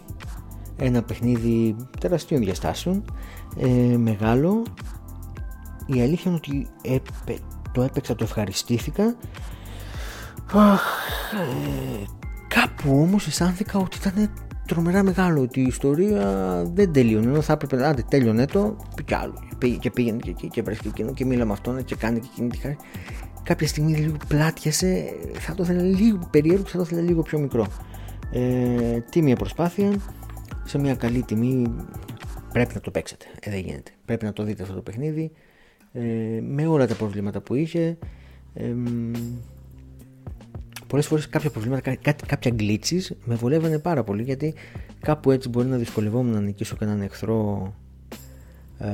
Ένα 0.76 1.02
παιχνίδι 1.02 1.76
τεραστίων 2.00 2.40
διαστάσεων. 2.40 3.04
Ε, 3.56 3.97
μεγάλο. 3.97 4.62
Η 5.87 6.00
αλήθεια 6.00 6.30
είναι 6.30 6.40
ότι 6.45 6.68
το 7.73 7.83
έπαιξα, 7.83 8.14
το 8.14 8.25
ευχαριστήθηκα. 8.25 9.04
Ε, 10.54 12.04
κάπου 12.49 13.00
όμως 13.00 13.26
αισθάνθηκα 13.26 13.78
ότι 13.78 13.97
ήταν 13.97 14.30
τρομερά 14.66 15.02
μεγάλο 15.02 15.40
ότι 15.40 15.61
η 15.61 15.66
ιστορία 15.66 16.62
δεν 16.75 16.92
τελείωνε 16.92 17.26
ενώ 17.26 17.40
θα 17.40 17.52
έπρεπε 17.52 17.76
να 17.76 17.94
τέλειωνε 17.94 18.46
το 18.46 18.76
και 19.04 19.14
άλλο. 19.14 19.35
Και 19.80 19.90
πήγαινε 19.90 20.18
και 20.18 20.30
εκεί 20.30 20.49
και 20.49 20.62
βρέθηκε 20.62 20.88
εκείνο 20.88 21.12
και 21.12 21.25
μίλα 21.25 21.44
με 21.44 21.52
αυτόν 21.52 21.85
και 21.85 21.94
κάνει 21.94 22.20
και 22.20 22.28
εκείνη 22.32 22.49
τη 22.49 22.56
χάρη. 22.58 22.76
Κάποια 23.42 23.66
στιγμή 23.66 23.94
λίγο 23.94 24.16
πλάτιασε 24.28 25.04
θα 25.32 25.54
το 25.54 25.62
ήθελα 25.62 25.82
λίγο 25.82 26.28
περίεργο 26.30 26.64
θα 26.64 26.76
το 26.76 26.82
ήθελα 26.82 27.00
λίγο 27.00 27.23
πιο 27.23 27.38
μικρό. 27.38 27.66
Ε, 28.32 29.00
τίμια 29.11 29.37
προσπάθεια 29.37 29.92
σε 30.64 30.78
μια 30.78 30.94
καλή 30.94 31.23
τιμή 31.23 31.66
πρέπει 32.52 32.75
να 32.75 32.80
το 32.80 32.90
παίξετε. 32.90 33.25
Ε, 33.40 33.50
δεν 33.50 33.61
γίνεται. 33.61 33.90
Πρέπει 34.04 34.25
να 34.25 34.32
το 34.32 34.42
δείτε 34.42 34.62
αυτό 34.62 34.75
το 34.75 34.80
παιχνίδι. 34.80 35.32
Ε, 35.92 36.00
με 36.42 36.66
όλα 36.66 36.87
τα 36.87 36.94
προβλήματα 36.94 37.40
που 37.40 37.54
είχε 37.54 37.99
ε, 38.54 38.75
πολλές 40.96 41.10
φορές 41.10 41.28
κάποια 41.28 41.50
προβλήματα, 41.50 41.94
κά, 41.94 42.12
κάποια 42.26 42.54
glitches 42.58 43.16
με 43.24 43.34
βολεύανε 43.34 43.78
πάρα 43.78 44.04
πολύ 44.04 44.22
γιατί 44.22 44.54
κάπου 45.00 45.30
έτσι 45.30 45.48
μπορεί 45.48 45.68
να 45.68 45.76
δυσκολευόμουν 45.76 46.32
να 46.32 46.40
νικήσω 46.40 46.76
κανέναν 46.76 47.02
εχθρό 47.02 47.74
ε, 48.78 48.88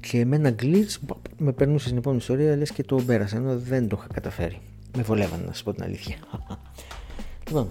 και 0.00 0.24
με 0.24 0.36
ένα 0.36 0.54
glitch 0.62 1.14
με 1.38 1.52
περνούσες 1.52 1.86
στην 1.86 1.96
επόμενη 1.96 2.20
ιστορία 2.20 2.56
λες 2.56 2.70
και 2.70 2.82
το 2.82 2.96
πέρασα 2.96 3.36
ενώ 3.36 3.58
δεν 3.58 3.88
το 3.88 3.96
είχα 3.98 4.08
καταφέρει. 4.12 4.60
Με 4.96 5.02
βολεύανε 5.02 5.42
να 5.44 5.52
σας 5.52 5.62
πω 5.62 5.72
την 5.72 5.82
αλήθεια. 5.82 6.16
Λοιπόν 7.46 7.68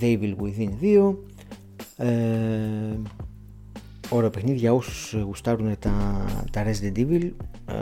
The 0.00 0.18
Evil 0.18 0.34
Within 0.36 0.70
2 0.82 1.14
ε, 1.96 2.08
Ωραία 4.10 4.30
παιχνίδια 4.30 4.58
για 4.58 4.72
όσους 4.72 5.22
γουστάρουν 5.22 5.78
τα, 5.78 6.24
τα 6.50 6.64
Resident 6.64 6.98
Evil 6.98 7.30
ε, 7.66 7.74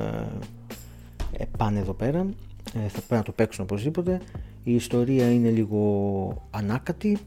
ε, 1.38 1.44
πάνε 1.58 1.78
εδώ 1.78 1.92
πέρα. 1.92 2.18
ε, 2.20 2.45
θα 2.88 3.00
πρέπει 3.00 3.14
να 3.14 3.22
το 3.22 3.32
παίξουν 3.32 3.64
οπωσδήποτε. 3.64 4.20
Η 4.64 4.74
ιστορία 4.74 5.32
είναι 5.32 5.50
λίγο 5.50 6.48
ανάκατη. 6.50 7.18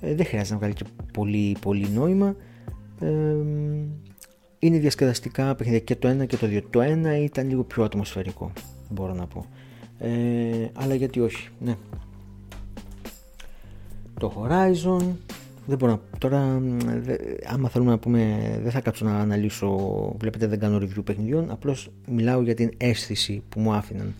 Ε, 0.00 0.14
δεν 0.14 0.26
χρειάζεται 0.26 0.52
να 0.52 0.58
βγάλει 0.58 0.74
και 0.74 0.84
πολύ, 1.12 1.56
πολύ 1.60 1.88
νόημα. 1.88 2.36
Είναι 4.58 4.78
διασκεδαστικά 4.78 5.54
παιχνίδια 5.54 5.80
και 5.80 5.96
το 5.96 6.08
ένα 6.08 6.24
και 6.24 6.36
το 6.36 6.46
δύο. 6.46 6.62
Το 6.70 6.80
ένα 6.80 7.16
ήταν 7.16 7.48
λίγο 7.48 7.62
πιο 7.64 7.84
ατμοσφαιρικό 7.84 8.52
μπορώ 8.92 9.14
να 9.14 9.26
πω. 9.26 9.46
Αλλά 10.72 10.94
γιατί 10.94 11.20
όχι 11.20 11.48
ναι. 11.60 11.76
Το 14.20 14.32
Horizon 14.36 15.02
δεν 15.66 15.78
μπορώ 15.78 15.92
να... 15.92 16.18
Τώρα, 16.18 16.58
δε, 17.02 17.16
άμα 17.46 17.68
θέλουμε 17.68 17.90
να 17.90 17.98
πούμε, 17.98 18.38
δεν 18.62 18.70
θα 18.70 18.80
κάτσω 18.80 19.04
να 19.04 19.18
αναλύσω. 19.18 19.76
Βλέπετε, 20.18 20.46
δεν 20.46 20.58
κάνω 20.58 20.76
review 20.76 21.04
παιχνιδιών. 21.04 21.50
Απλώς 21.50 21.90
μιλάω 22.08 22.42
για 22.42 22.54
την 22.54 22.70
αίσθηση 22.76 23.42
που 23.48 23.60
μου 23.60 23.72
άφηναν 23.72 24.14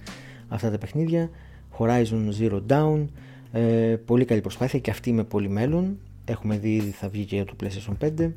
αυτά 0.52 0.70
τα 0.70 0.78
παιχνίδια. 0.78 1.30
Horizon 1.78 2.28
Zero 2.40 2.60
Dawn. 2.68 3.04
Ε, 3.52 3.96
πολύ 4.04 4.24
καλή 4.24 4.40
προσπάθεια 4.40 4.78
και 4.78 4.90
αυτή 4.90 5.12
με 5.12 5.24
πολύ 5.24 5.48
μέλλον. 5.48 5.98
Έχουμε 6.24 6.58
δει 6.58 6.74
ήδη 6.74 6.90
θα 6.90 7.08
βγει 7.08 7.24
και 7.24 7.34
για 7.34 7.44
το 7.44 7.54
PlayStation 7.62 8.06
5. 8.06 8.30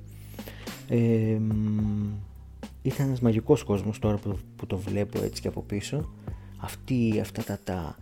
Ε, 0.90 1.38
ήταν 2.82 3.08
ένας 3.08 3.20
μαγικός 3.20 3.64
κόσμος 3.64 4.00
τώρα 4.00 4.18
που, 4.18 4.38
που 4.56 4.66
το 4.66 4.78
βλέπω 4.78 5.24
έτσι 5.24 5.42
και 5.42 5.48
από 5.48 5.62
πίσω. 5.62 6.10
Αυτή, 6.58 7.20
αυτά 7.22 7.44
τα, 7.44 7.60
τα, 7.64 7.98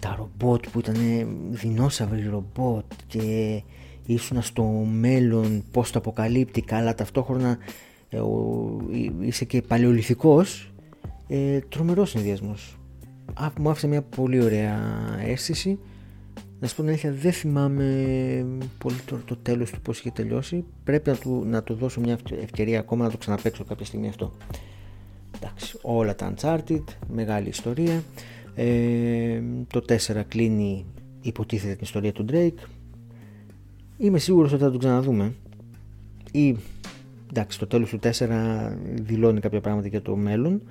τα 0.00 0.14
ρομπότ 0.18 0.64
που 0.72 0.78
ήταν 0.78 0.96
δεινόσαυροι 1.50 2.28
ρομπότ 2.28 2.84
και 3.06 3.62
ήσουν 4.06 4.42
στο 4.42 4.64
μέλλον 4.92 5.64
πώς 5.70 5.90
το 5.90 5.98
αποκαλύπτει 5.98 6.64
αλλά 6.70 6.94
ταυτόχρονα 6.94 7.58
ε, 8.08 8.20
είσαι 9.20 9.44
και 9.44 9.62
παλαιοληθικός 9.62 10.72
ε, 11.26 11.58
τρομερός 11.58 12.10
συνδυασμός 12.10 12.78
μου 13.58 13.70
άφησε 13.70 13.86
μια 13.86 14.02
πολύ 14.02 14.42
ωραία 14.42 14.78
αίσθηση. 15.26 15.78
Να 16.60 16.68
σου 16.68 16.74
πω 16.74 16.80
την 16.80 16.90
αλήθεια 16.90 17.12
δεν 17.12 17.32
θυμάμαι 17.32 18.46
πολύ 18.78 18.96
το, 19.06 19.18
το 19.24 19.36
τέλος 19.36 19.70
του 19.70 19.80
πώς 19.80 19.98
είχε 19.98 20.10
τελειώσει. 20.10 20.64
Πρέπει 20.84 21.10
να 21.10 21.16
του, 21.16 21.42
να 21.46 21.62
του 21.62 21.74
δώσω 21.74 22.00
μια 22.00 22.18
ευκαιρία 22.42 22.78
ακόμα 22.78 23.04
να 23.04 23.10
το 23.10 23.16
ξαναπαίξω 23.16 23.64
κάποια 23.64 23.86
στιγμή 23.86 24.08
αυτό. 24.08 24.32
Εντάξει 25.36 25.78
όλα 25.82 26.14
τα 26.14 26.34
Uncharted 26.34 26.84
μεγάλη 27.08 27.48
ιστορία. 27.48 28.02
Ε, 28.54 29.40
το 29.66 29.84
4 29.88 30.22
κλείνει 30.28 30.84
υποτίθεται 31.20 31.72
την 31.72 31.82
ιστορία 31.82 32.12
του 32.12 32.24
Drake. 32.28 32.68
Είμαι 33.96 34.18
σίγουρος 34.18 34.52
ότι 34.52 34.62
θα 34.62 34.70
τον 34.70 34.78
ξαναδούμε. 34.78 35.34
Ή 36.32 36.56
εντάξει, 37.30 37.58
το 37.58 37.66
τέλος 37.66 37.90
του 37.90 37.98
4 38.02 38.72
δηλώνει 38.94 39.40
κάποια 39.40 39.60
πράγματα 39.60 39.88
για 39.88 40.02
το 40.02 40.16
μέλλον. 40.16 40.62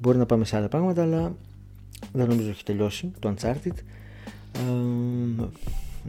Μπορεί 0.00 0.18
να 0.18 0.26
πάμε 0.26 0.44
σε 0.44 0.56
άλλα 0.56 0.68
πράγματα, 0.68 1.02
αλλά 1.02 1.36
δεν 2.12 2.28
νομίζω 2.28 2.42
ότι 2.42 2.50
έχει 2.50 2.64
τελειώσει 2.64 3.12
το 3.18 3.34
Uncharted. 3.36 3.72
Um, 4.54 5.48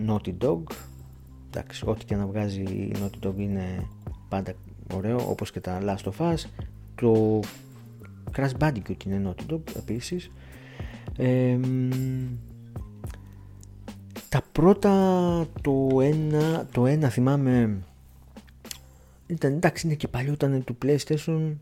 Naughty 0.08 0.34
Dog. 0.42 0.62
Εντάξει, 1.48 1.84
ό,τι 1.86 2.06
και 2.06 2.16
να 2.16 2.26
βγάζει 2.26 2.62
η 2.62 2.96
Naughty 2.96 3.28
Dog 3.28 3.34
είναι 3.38 3.88
πάντα 4.30 4.54
ωραίο, 4.94 5.30
όπως 5.30 5.52
και 5.52 5.60
τα 5.60 5.80
Last 5.82 6.12
of 6.12 6.32
Us. 6.32 6.38
Το 6.96 7.40
Crash 8.36 8.58
Bandicoot 8.60 9.06
είναι 9.06 9.22
Naughty 9.30 9.54
Dog 9.54 9.62
επίσης. 9.76 10.32
Τα 14.30 14.42
πρώτα 14.52 15.46
το 15.62 16.02
ένα, 16.02 16.68
το 16.72 16.86
ένα 16.86 17.10
θυμάμαι 17.10 17.80
ήταν 19.28 19.54
εντάξει 19.54 19.88
είναι 19.88 19.96
και 19.96 20.08
παλιό 20.08 20.34
ήταν 20.34 20.64
του 20.64 20.78
PlayStation 20.86 21.56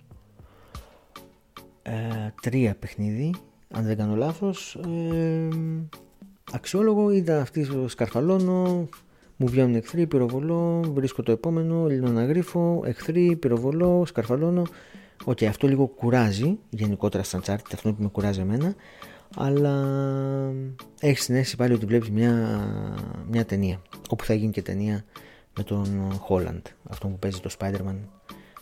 τρία 2.41 2.75
παιχνίδι, 2.75 3.33
αν 3.73 3.85
δεν 3.85 3.97
κάνω 3.97 4.15
λάθος. 4.15 4.75
Ε, 5.11 5.47
αξιόλογο 6.51 7.11
ήταν 7.11 7.41
αυτή 7.41 7.63
στο 7.63 7.87
Σκαρφαλώνο, 7.87 8.87
μου 9.35 9.47
βγαίνουν 9.47 9.75
εχθροί, 9.75 10.07
πυροβολώ, 10.07 10.81
βρίσκω 10.93 11.23
το 11.23 11.31
επόμενο, 11.31 11.87
να 11.87 12.25
γρίφω, 12.25 12.81
εχθροί, 12.85 13.35
πυροβολώ, 13.35 14.05
σκαρφαλώνω. 14.05 14.63
Ok, 15.23 15.37
okay, 15.37 15.45
αυτό 15.45 15.67
λίγο 15.67 15.87
κουράζει 15.87 16.57
γενικότερα 16.69 17.23
στα 17.23 17.39
Uncharted, 17.39 17.71
αυτό 17.73 17.93
που 17.93 18.03
με 18.03 18.09
κουράζει 18.09 18.39
εμένα, 18.39 18.75
αλλά 19.35 19.85
έχεις 20.99 21.25
την 21.25 21.35
αίσθηση 21.35 21.55
πάλι 21.55 21.73
ότι 21.73 21.85
βλέπεις 21.85 22.09
μια, 22.09 22.63
μια 23.29 23.45
ταινία. 23.45 23.81
Όπου 24.09 24.23
θα 24.23 24.33
γίνει 24.33 24.51
και 24.51 24.61
ταινία 24.61 25.03
με 25.57 25.63
τον 25.63 26.11
Holland, 26.29 26.61
αυτό 26.89 27.07
που 27.07 27.19
παίζει 27.19 27.39
το 27.39 27.49
Spider-Man 27.59 27.95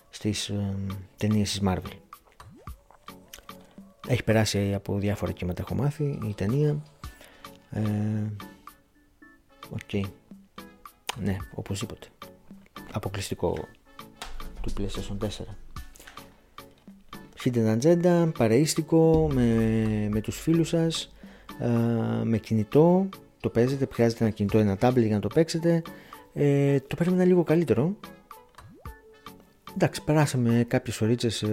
στις 0.10 0.50
ε, 0.50 0.76
ταινίες 1.18 1.52
της 1.52 1.62
Marvel. 1.66 2.07
Έχει 4.08 4.24
περάσει 4.24 4.74
από 4.74 4.98
διάφορα 4.98 5.32
κύματα 5.32 5.62
έχω 5.62 5.76
μάθει 5.76 6.20
η 6.28 6.34
ταινία. 6.36 6.84
Ε, 7.70 7.82
οκ. 9.70 10.08
Ναι, 11.24 11.38
οπωσδήποτε. 11.54 12.08
Αποκλειστικό 12.92 13.68
του 14.62 14.74
PlayStation 14.78 15.18
4. 15.18 15.28
Hidden 17.44 17.80
Agenda, 17.80 18.32
παρεΐστικο, 18.38 19.30
με, 19.34 19.44
με 20.12 20.22
τους 20.22 20.40
φίλους 20.40 20.68
σας, 20.68 21.14
με 22.24 22.38
κινητό, 22.38 23.10
το 23.40 23.50
παίζετε, 23.50 23.88
χρειάζεται 23.92 24.24
ένα 24.24 24.34
κινητό, 24.34 24.58
ένα 24.58 24.78
tablet 24.82 25.06
για 25.06 25.16
να 25.16 25.22
το 25.22 25.28
παίξετε. 25.28 25.82
Ε, 26.34 26.80
το 26.80 26.96
περίμενα 26.96 27.26
λίγο 27.26 27.44
καλύτερο. 27.44 27.96
Εντάξει, 29.74 30.04
περάσαμε 30.04 30.66
κάποιες 30.68 31.02
ωρίτσες, 31.02 31.46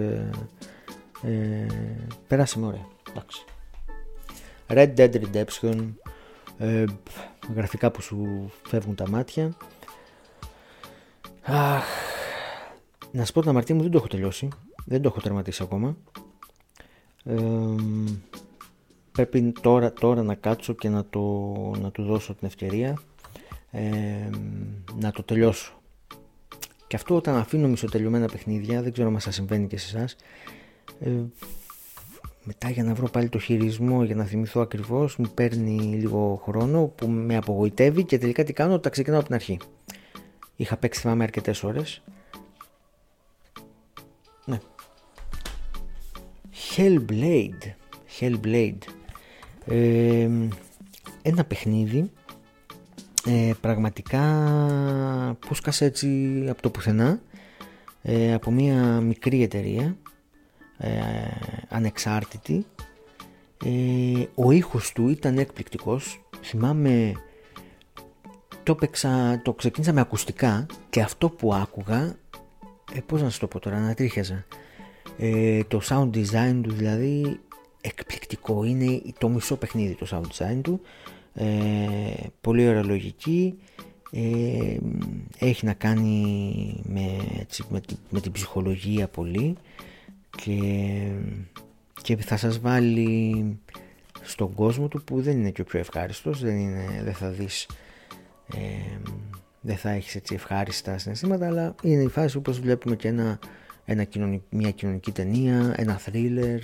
ε, 1.25 1.31
ε, 1.31 1.67
περάσαμε 2.27 2.65
ωραία. 2.65 2.87
Εντάξει. 3.09 3.45
Red 4.67 4.93
Dead 4.97 5.21
Redemption, 5.23 5.93
ε, 6.57 6.83
γραφικά 7.55 7.91
που 7.91 8.01
σου 8.01 8.49
φεύγουν 8.63 8.95
τα 8.95 9.09
μάτια. 9.09 9.57
Αχ, 11.41 11.85
να 13.11 13.25
σου 13.25 13.33
πω 13.33 13.41
την 13.41 13.49
αμαρτία 13.49 13.75
μου 13.75 13.81
δεν 13.81 13.91
το 13.91 13.97
έχω 13.97 14.07
τελειώσει. 14.07 14.47
Δεν 14.85 15.01
το 15.01 15.07
έχω 15.07 15.21
τερματίσει 15.21 15.63
ακόμα. 15.63 15.97
Ε, 17.23 17.35
πρέπει 19.11 19.53
τώρα, 19.61 19.93
τώρα 19.93 20.23
να 20.23 20.35
κάτσω 20.35 20.73
και 20.73 20.89
να, 20.89 21.05
το, 21.05 21.21
να 21.81 21.91
του 21.91 22.03
δώσω 22.03 22.33
την 22.33 22.47
ευκαιρία 22.47 23.01
ε, 23.71 24.29
να 24.99 25.11
το 25.11 25.23
τελειώσω. 25.23 25.81
Και 26.87 26.95
αυτό 26.95 27.15
όταν 27.15 27.35
αφήνω 27.35 27.67
μισοτελειωμένα 27.67 28.27
παιχνίδια, 28.27 28.81
δεν 28.81 28.91
ξέρω 28.91 29.07
αν 29.07 29.19
σας 29.19 29.35
συμβαίνει 29.35 29.67
και 29.67 29.77
σε 29.77 29.97
εσάς, 29.97 30.15
ε, 30.99 31.09
μετά 32.43 32.69
για 32.69 32.83
να 32.83 32.93
βρω 32.93 33.09
πάλι 33.09 33.29
το 33.29 33.39
χειρισμό 33.39 34.03
για 34.03 34.15
να 34.15 34.23
θυμηθώ 34.23 34.61
ακριβώς 34.61 35.15
μου 35.17 35.31
παίρνει 35.33 35.79
λίγο 35.79 36.41
χρόνο 36.43 36.85
που 36.95 37.07
με 37.07 37.35
απογοητεύει 37.35 38.03
και 38.03 38.17
τελικά 38.17 38.43
τι 38.43 38.53
κάνω, 38.53 38.79
τα 38.79 38.89
ξεκινάω 38.89 39.19
από 39.19 39.27
την 39.27 39.35
αρχή. 39.35 39.59
Είχα 40.55 40.77
παίξει 40.77 40.99
θυμάμαι 40.99 41.23
αρκετές 41.23 41.63
ώρες. 41.63 42.01
Ναι. 44.45 44.57
Hellblade. 46.75 47.73
Hellblade. 48.19 48.77
Ε, 49.65 50.29
ένα 51.21 51.43
παιχνίδι 51.47 52.11
ε, 53.25 53.51
πραγματικά 53.61 54.23
πούσκασε 55.47 55.85
έτσι 55.85 56.43
από 56.49 56.61
το 56.61 56.69
πουθενά 56.69 57.21
ε, 58.01 58.33
από 58.33 58.51
μια 58.51 59.01
μικρή 59.01 59.43
εταιρεία 59.43 59.97
ε, 60.77 60.91
ανεξάρτητη. 61.69 62.65
Ε, 63.65 64.23
ο 64.35 64.51
ήχος 64.51 64.91
του 64.91 65.09
ήταν 65.09 65.37
εκπληκτικός 65.37 66.21
θυμάμαι 66.41 67.11
το, 68.63 68.75
παίξα, 68.75 69.41
το 69.43 69.53
ξεκίνησα 69.53 69.93
με 69.93 70.01
ακουστικά 70.01 70.65
και 70.89 71.01
αυτό 71.01 71.29
που 71.29 71.53
άκουγα 71.53 72.15
ε, 72.93 72.99
πώς 73.05 73.21
να 73.21 73.29
σου 73.29 73.39
το 73.39 73.47
πω 73.47 73.59
τώρα, 73.59 73.77
ανατρίχιαζα 73.77 74.45
ε, 75.17 75.63
το 75.63 75.81
sound 75.89 76.09
design 76.09 76.59
του 76.63 76.71
δηλαδή 76.71 77.39
εκπληκτικό. 77.81 78.63
Είναι 78.63 79.01
το 79.17 79.29
μισό 79.29 79.55
παιχνίδι 79.55 79.95
το 79.95 80.07
sound 80.09 80.21
design 80.37 80.59
του. 80.61 80.81
Ε, 81.33 81.45
πολύ 82.41 82.67
ωραία 82.67 82.83
λογική. 82.83 83.59
Ε, 84.11 84.77
έχει 85.37 85.65
να 85.65 85.73
κάνει 85.73 86.81
με, 86.83 87.17
έτσι, 87.39 87.63
με, 87.69 87.81
με 88.09 88.19
την 88.19 88.31
ψυχολογία 88.31 89.07
πολύ 89.07 89.55
και, 90.35 91.11
και 92.01 92.15
θα 92.17 92.37
σας 92.37 92.59
βάλει 92.59 93.59
στον 94.21 94.53
κόσμο 94.53 94.87
του 94.87 95.03
που 95.03 95.21
δεν 95.21 95.37
είναι 95.37 95.51
και 95.51 95.61
ο 95.61 95.63
πιο 95.63 95.79
ευχάριστος 95.79 96.41
δεν, 96.41 96.57
είναι, 96.57 97.01
δεν 97.03 97.13
θα 97.13 97.29
δεις 97.29 97.67
ε, 98.53 98.97
δεν 99.61 99.77
θα 99.77 99.89
έχεις 99.89 100.15
έτσι 100.15 100.33
ευχάριστα 100.33 100.97
συναισθήματα 100.97 101.47
αλλά 101.47 101.75
είναι 101.81 102.01
η 102.01 102.07
φάση 102.07 102.37
όπως 102.37 102.59
βλέπουμε 102.59 102.95
και 102.95 103.07
ένα, 103.07 103.39
ένα 103.85 104.07
μια 104.49 104.71
κοινωνική 104.71 105.11
ταινία 105.11 105.73
ένα 105.77 105.97
θρίλερ. 105.97 106.59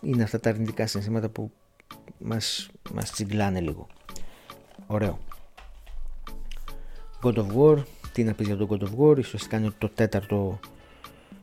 Είναι 0.00 0.22
αυτά 0.22 0.40
τα 0.40 0.50
αρνητικά 0.50 0.86
συναισθήματα 0.86 1.28
που 1.28 1.50
μας, 2.18 2.70
μας 2.92 3.10
τσιγκλάνε 3.10 3.60
λίγο. 3.60 3.86
Ωραίο. 4.86 5.18
God 7.22 7.34
of 7.34 7.46
War 7.56 7.82
τι 8.12 8.24
να 8.24 8.32
πεις 8.32 8.46
για 8.46 8.56
το 8.56 8.68
God 8.70 8.82
of 8.82 8.98
War 8.98 9.18
ουσιαστικά 9.18 9.56
είναι 9.56 9.72
το 9.78 9.88
τέταρτο 9.88 10.60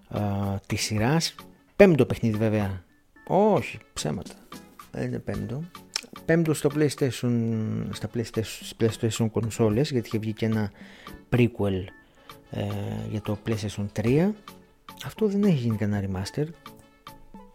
α, 0.10 0.20
της 0.66 0.82
σειράς 0.82 1.36
Πέμπτο 1.82 2.06
παιχνίδι 2.06 2.38
βέβαια. 2.38 2.84
Όχι, 3.28 3.80
ψέματα. 3.94 4.34
Δεν 4.92 5.08
είναι 5.08 5.20
πέμπτο. 5.20 5.64
Πέμπτο 6.26 6.54
στο 6.54 6.70
PlayStation, 6.76 7.34
στα 7.92 8.10
PlayStation, 8.14 8.44
PlayStation 8.80 9.30
consoles 9.32 9.84
γιατί 9.84 10.08
είχε 10.08 10.18
βγει 10.18 10.34
και 10.34 10.46
ένα 10.46 10.72
prequel 11.30 11.84
ε, 12.52 12.64
για 13.10 13.22
το 13.22 13.38
PlayStation 13.48 13.86
3. 14.02 14.30
Αυτό 15.06 15.28
δεν 15.28 15.44
έχει 15.44 15.56
γίνει 15.56 15.78
κανένα 15.78 16.08
remaster. 16.08 16.46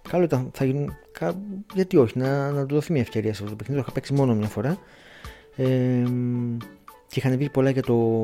Καλό 0.08 0.24
ήταν, 0.24 0.50
θα 0.54 0.64
γίνει, 0.64 0.88
γιατί 1.74 1.96
όχι, 1.96 2.18
να, 2.18 2.50
να 2.50 2.66
του 2.66 2.74
δοθεί 2.74 2.92
μια 2.92 3.00
ευκαιρία 3.00 3.34
σε 3.34 3.42
αυτό 3.42 3.50
το 3.50 3.56
παιχνίδι. 3.56 3.80
Το 3.80 3.86
είχα 3.86 3.94
παίξει 3.94 4.12
μόνο 4.12 4.34
μια 4.34 4.48
φορά. 4.48 4.78
Ε, 5.56 6.04
και 7.06 7.18
είχαν 7.18 7.36
βγει 7.36 7.50
πολλά 7.50 7.70
για 7.70 7.82
το, 7.82 8.22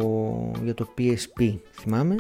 για 0.63 0.75
το 0.75 0.95
PSP, 0.99 1.59
θυμάμαι. 1.73 2.17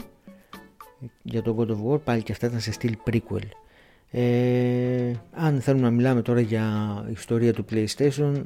Για 1.22 1.42
το 1.42 1.56
God 1.58 1.70
of 1.70 1.92
War, 1.92 2.00
πάλι 2.00 2.22
και 2.22 2.32
αυτά 2.32 2.46
ήταν 2.46 2.60
σε 2.60 2.72
στυλ 2.72 2.96
prequel. 3.10 3.42
Ε, 4.14 5.12
αν 5.32 5.60
θέλουμε 5.60 5.82
να 5.82 5.90
μιλάμε 5.90 6.22
τώρα 6.22 6.40
για 6.40 6.64
ιστορία 7.10 7.52
του 7.52 7.64
PlayStation 7.70 8.44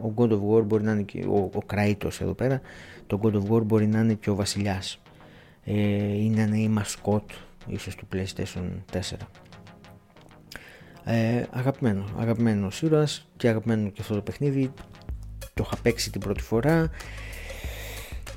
ο, 0.00 0.12
God 0.16 0.30
of 0.30 0.40
War 0.50 0.64
μπορεί 0.64 0.82
να 0.82 0.92
είναι 0.92 1.02
και 1.02 1.24
ο, 1.28 1.50
ο 1.54 1.58
Kratos 1.72 2.20
εδώ 2.20 2.34
πέρα 2.34 2.60
το 3.06 3.20
God 3.22 3.32
of 3.32 3.50
War 3.50 3.62
μπορεί 3.64 3.86
να 3.86 4.00
είναι 4.00 4.14
και 4.14 4.30
ο 4.30 4.34
βασιλιάς. 4.34 5.00
Ε, 5.64 5.74
είναι 6.22 6.58
η 6.58 6.68
μασκότ 6.68 7.30
ίσως 7.66 7.94
του 7.94 8.06
PlayStation 8.12 8.70
4 8.92 8.98
ε, 11.04 11.42
αγαπημένο, 11.50 12.04
αγαπημένος 12.18 12.82
ήρωας 12.82 13.28
και 13.36 13.48
αγαπημένο 13.48 13.88
και 13.88 14.00
αυτό 14.00 14.14
το 14.14 14.20
παιχνίδι. 14.20 14.72
Το 15.54 15.62
είχα 15.66 15.76
παίξει 15.82 16.10
την 16.10 16.20
πρώτη 16.20 16.42
φορά. 16.42 16.90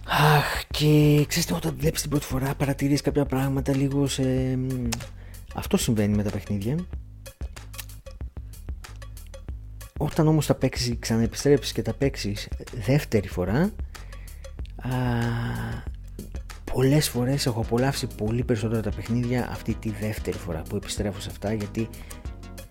Αχ, 0.08 0.66
και 0.68 1.24
ξέρετε 1.28 1.54
όταν 1.54 1.76
βλέπεις 1.78 2.02
την 2.02 2.10
πρώτη 2.10 2.26
φορά 2.26 2.56
παρατηρείς 2.56 3.02
κάποια 3.02 3.26
πράγματα 3.26 3.76
λίγο 3.76 4.08
σε, 4.08 4.58
αυτό 5.60 5.78
συμβαίνει 5.78 6.16
με 6.16 6.24
τα 6.24 6.30
παιχνίδια. 6.30 6.76
Όταν 9.98 10.28
όμως 10.28 10.46
τα 10.46 10.56
παίξεις, 10.56 10.96
ξαναεπιστρέψεις 11.00 11.72
και 11.72 11.82
τα 11.82 11.94
παίξεις 11.94 12.48
δεύτερη 12.86 13.28
φορά 13.28 13.72
α, 14.76 14.90
πολλές 16.74 17.10
φορές 17.10 17.46
έχω 17.46 17.60
απολαύσει 17.60 18.08
πολύ 18.08 18.44
περισσότερα 18.44 18.82
τα 18.82 18.90
παιχνίδια 18.90 19.50
αυτή 19.52 19.74
τη 19.74 19.90
δεύτερη 19.90 20.38
φορά 20.38 20.62
που 20.70 20.76
επιστρέφω 20.76 21.20
σε 21.20 21.30
αυτά 21.32 21.54
γιατί 21.54 21.90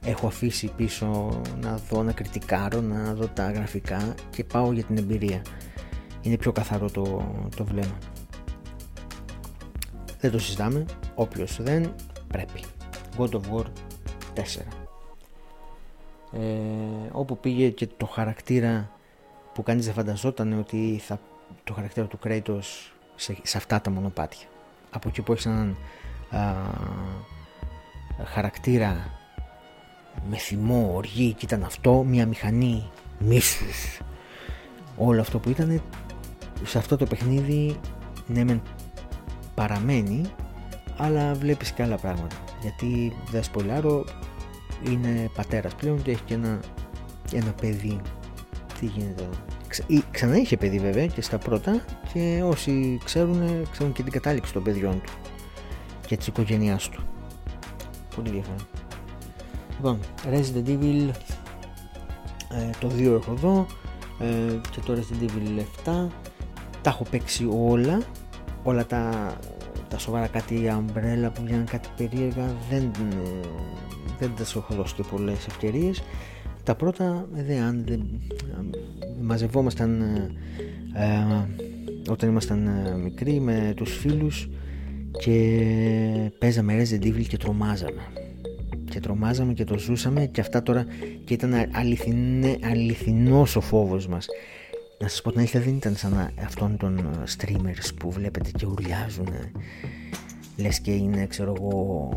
έχω 0.04 0.26
αφήσει 0.26 0.72
πίσω 0.76 1.40
να 1.60 1.76
δω, 1.76 2.02
να 2.02 2.12
κριτικάρω, 2.12 2.80
να 2.80 3.14
δω 3.14 3.26
τα 3.26 3.50
γραφικά 3.50 4.14
και 4.30 4.44
πάω 4.44 4.72
για 4.72 4.84
την 4.84 4.96
εμπειρία. 4.96 5.42
Είναι 6.22 6.36
πιο 6.36 6.52
καθαρό 6.52 6.90
το, 6.90 7.32
το 7.56 7.64
βλέμμα. 7.64 7.98
Δεν 10.20 10.30
το 10.30 10.38
συζητάμε, 10.38 10.84
όποιος 11.14 11.62
δεν 11.62 11.94
πρέπει. 12.28 12.60
God 13.18 13.30
of 13.30 13.40
War 13.52 13.64
4 14.34 14.42
ε, 16.32 16.38
όπου 17.12 17.38
πήγε 17.38 17.68
και 17.68 17.88
το 17.96 18.06
χαρακτήρα 18.06 18.90
που 19.52 19.62
κανείς 19.62 19.84
δεν 19.84 19.94
φανταζόταν 19.94 20.58
ότι 20.58 21.00
θα, 21.04 21.20
το 21.64 21.72
χαρακτήρα 21.72 22.06
του 22.06 22.18
Kratos 22.24 22.90
σε, 23.14 23.36
σε 23.42 23.56
αυτά 23.56 23.80
τα 23.80 23.90
μονοπάτια. 23.90 24.46
Από 24.90 25.08
εκεί 25.08 25.22
που 25.22 25.32
έχεις 25.32 25.46
έναν 25.46 25.76
χαρακτήρα 28.24 29.18
με 30.28 30.36
θυμό, 30.36 30.90
οργή 30.94 31.32
και 31.32 31.44
ήταν 31.44 31.62
αυτό 31.62 32.04
μια 32.04 32.26
μηχανή 32.26 32.90
μίσους 33.18 34.00
όλο 34.96 35.20
αυτό 35.20 35.38
που 35.38 35.48
ήταν 35.48 35.82
σε 36.64 36.78
αυτό 36.78 36.96
το 36.96 37.06
παιχνίδι 37.06 37.80
ναι 38.26 38.44
μεν 38.44 38.62
παραμένει 39.54 40.22
αλλά 40.96 41.34
βλέπεις 41.34 41.72
και 41.72 41.82
άλλα 41.82 41.96
πράγματα 41.96 42.36
γιατί 42.60 43.16
δεν 43.30 43.42
σπολάρω 43.42 44.04
είναι 44.84 45.30
πατέρας 45.34 45.74
πλέον 45.74 46.02
και 46.02 46.10
έχει 46.10 46.22
και 46.22 46.34
ένα, 46.34 46.60
ένα 47.32 47.52
παιδί. 47.60 48.00
Τι 48.80 48.86
γίνεται 48.86 49.22
εδώ. 49.22 49.30
Ξα, 49.68 49.84
ξανά 50.10 50.36
είχε 50.36 50.56
παιδί 50.56 50.78
βέβαια 50.78 51.06
και 51.06 51.22
στα 51.22 51.38
πρώτα 51.38 51.84
και 52.12 52.42
όσοι 52.44 53.00
ξέρουν, 53.04 53.68
ξέρουν 53.70 53.92
και 53.92 54.02
την 54.02 54.12
κατάληξη 54.12 54.52
των 54.52 54.62
παιδιών 54.62 55.00
του 55.00 55.12
και 56.06 56.16
της 56.16 56.26
οικογένειάς 56.26 56.88
του. 56.88 57.02
Πολύ 58.16 58.28
ενδιαφέρον. 58.28 58.66
Λοιπόν, 59.76 59.98
Resident 60.24 60.68
Evil 60.68 61.10
ε, 62.50 62.70
το 62.80 62.90
2 62.96 63.02
έχω 63.02 63.32
εδώ 63.32 63.66
ε, 64.18 64.60
και 64.70 64.80
το 64.80 64.92
Resident 64.92 65.22
Evil 65.22 65.58
7 65.58 66.08
τα 66.82 66.90
έχω 66.90 67.04
παίξει 67.10 67.48
όλα 67.50 68.02
όλα 68.62 68.86
τα, 68.86 69.32
τα 69.88 69.98
σοβαρά 69.98 70.26
κάτι 70.26 70.54
Umbrella 70.66 71.30
που 71.34 71.42
βγαίνουν 71.44 71.64
κάτι 71.64 71.88
περίεργα 71.96 72.54
δεν, 72.70 72.82
ε, 72.82 73.46
δεν 74.18 74.30
τα 74.36 74.44
σου 74.44 74.58
έχω 74.58 74.74
δώσει 74.74 74.94
και 74.94 75.02
πολλές 75.10 75.46
ευκαιρίες. 75.46 76.02
Τα 76.62 76.74
πρώτα 76.74 77.28
δε, 77.32 77.58
αν 77.58 77.84
δεν, 77.86 78.20
μαζευόμασταν 79.20 80.00
ε, 80.94 81.46
όταν 82.10 82.28
ήμασταν 82.28 82.66
ε, 82.66 82.96
μικροί 82.96 83.40
με 83.40 83.72
τους 83.76 83.96
φίλους 83.96 84.48
και 85.18 86.30
παίζαμε 86.38 86.82
Resident 86.82 87.04
Evil 87.04 87.26
και 87.28 87.36
τρομάζαμε. 87.36 88.02
Και 88.90 89.00
τρομάζαμε 89.00 89.52
και 89.52 89.64
το 89.64 89.78
ζούσαμε 89.78 90.26
και 90.26 90.40
αυτά 90.40 90.62
τώρα 90.62 90.86
και 91.24 91.34
ήταν 91.34 91.54
αληθινέ, 91.72 92.58
αληθινός 92.62 93.56
ο 93.56 93.60
φόβος 93.60 94.06
μας 94.06 94.26
να 95.00 95.08
σας 95.08 95.22
πω 95.22 95.30
την 95.30 95.38
αλήθεια 95.38 95.60
δεν 95.60 95.76
ήταν 95.76 95.96
σαν 95.96 96.32
αυτόν 96.44 96.76
των 96.76 96.98
ε, 96.98 97.02
streamers 97.38 97.94
που 97.98 98.10
βλέπετε 98.10 98.50
και 98.50 98.66
ουρλιάζουν 98.66 99.28
λες 100.56 100.80
και 100.80 100.92
είναι 100.92 101.26
ξέρω 101.26 101.54
εγώ 101.56 102.10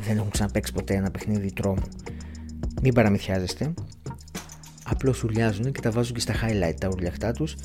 δεν 0.00 0.16
έχουν 0.16 0.30
ξαναπαίξει 0.30 0.72
ποτέ 0.72 0.94
ένα 0.94 1.10
παιχνίδι 1.10 1.52
τρόμου 1.52 1.82
μην 2.82 2.94
παραμυθιάζεστε. 2.94 3.74
Απλώς 4.84 5.22
ουρλιάζουν 5.22 5.72
και 5.72 5.80
τα 5.80 5.90
βάζουν 5.90 6.14
και 6.14 6.20
στα 6.20 6.34
highlight 6.34 6.74
τα 6.80 6.88
ουρλιαχτά 6.88 7.32
τους. 7.32 7.56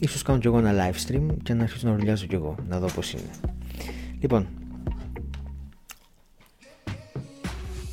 Ίσως 0.00 0.22
κάνω 0.22 0.38
κι 0.38 0.46
εγώ 0.46 0.58
ένα 0.58 0.72
live 0.72 1.10
stream 1.10 1.26
και 1.42 1.54
να 1.54 1.62
αρχίσω 1.62 1.88
να 1.88 1.94
ουρλιάζω 1.94 2.26
κι 2.26 2.34
εγώ, 2.34 2.54
να 2.68 2.78
δω 2.78 2.86
πώς 2.86 3.12
είναι. 3.12 3.30
Λοιπόν, 4.20 4.48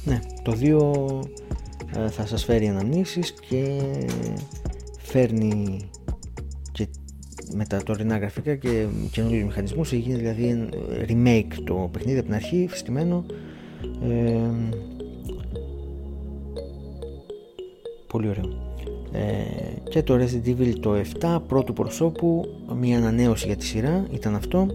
ναι, 0.05 0.19
το 0.43 0.51
2 0.51 0.63
ε, 0.63 1.40
θα 2.09 2.25
σας 2.25 2.43
φέρει 2.43 2.67
αναμνήσεις 2.67 3.33
και 3.49 3.81
φέρνει 4.97 5.79
και 6.71 6.87
με 7.53 7.65
τα 7.65 7.83
τωρινά 7.83 8.17
γραφικά 8.17 8.55
και 8.55 8.85
καινούριους 9.11 9.43
μηχανισμούς. 9.43 9.91
Έχει 9.91 10.01
γίνει 10.01 10.17
δηλαδή 10.17 10.69
remake 11.07 11.53
το 11.63 11.89
παιχνίδι 11.91 12.17
από 12.17 12.27
την 12.27 12.35
αρχή 12.35 12.67
φυστημένο. 12.69 13.25
Ε, 14.03 14.39
πολύ 18.07 18.29
ωραίο. 18.29 18.69
Ε, 19.11 19.89
και 19.89 20.03
το 20.03 20.13
Resident 20.15 20.47
Evil 20.47 20.73
το 20.79 20.95
7 21.19 21.39
πρώτου 21.47 21.73
προσώπου 21.73 22.45
μια 22.75 22.97
ανανέωση 22.97 23.47
για 23.47 23.55
τη 23.55 23.65
σειρά 23.65 24.07
ήταν 24.11 24.35
αυτό. 24.35 24.67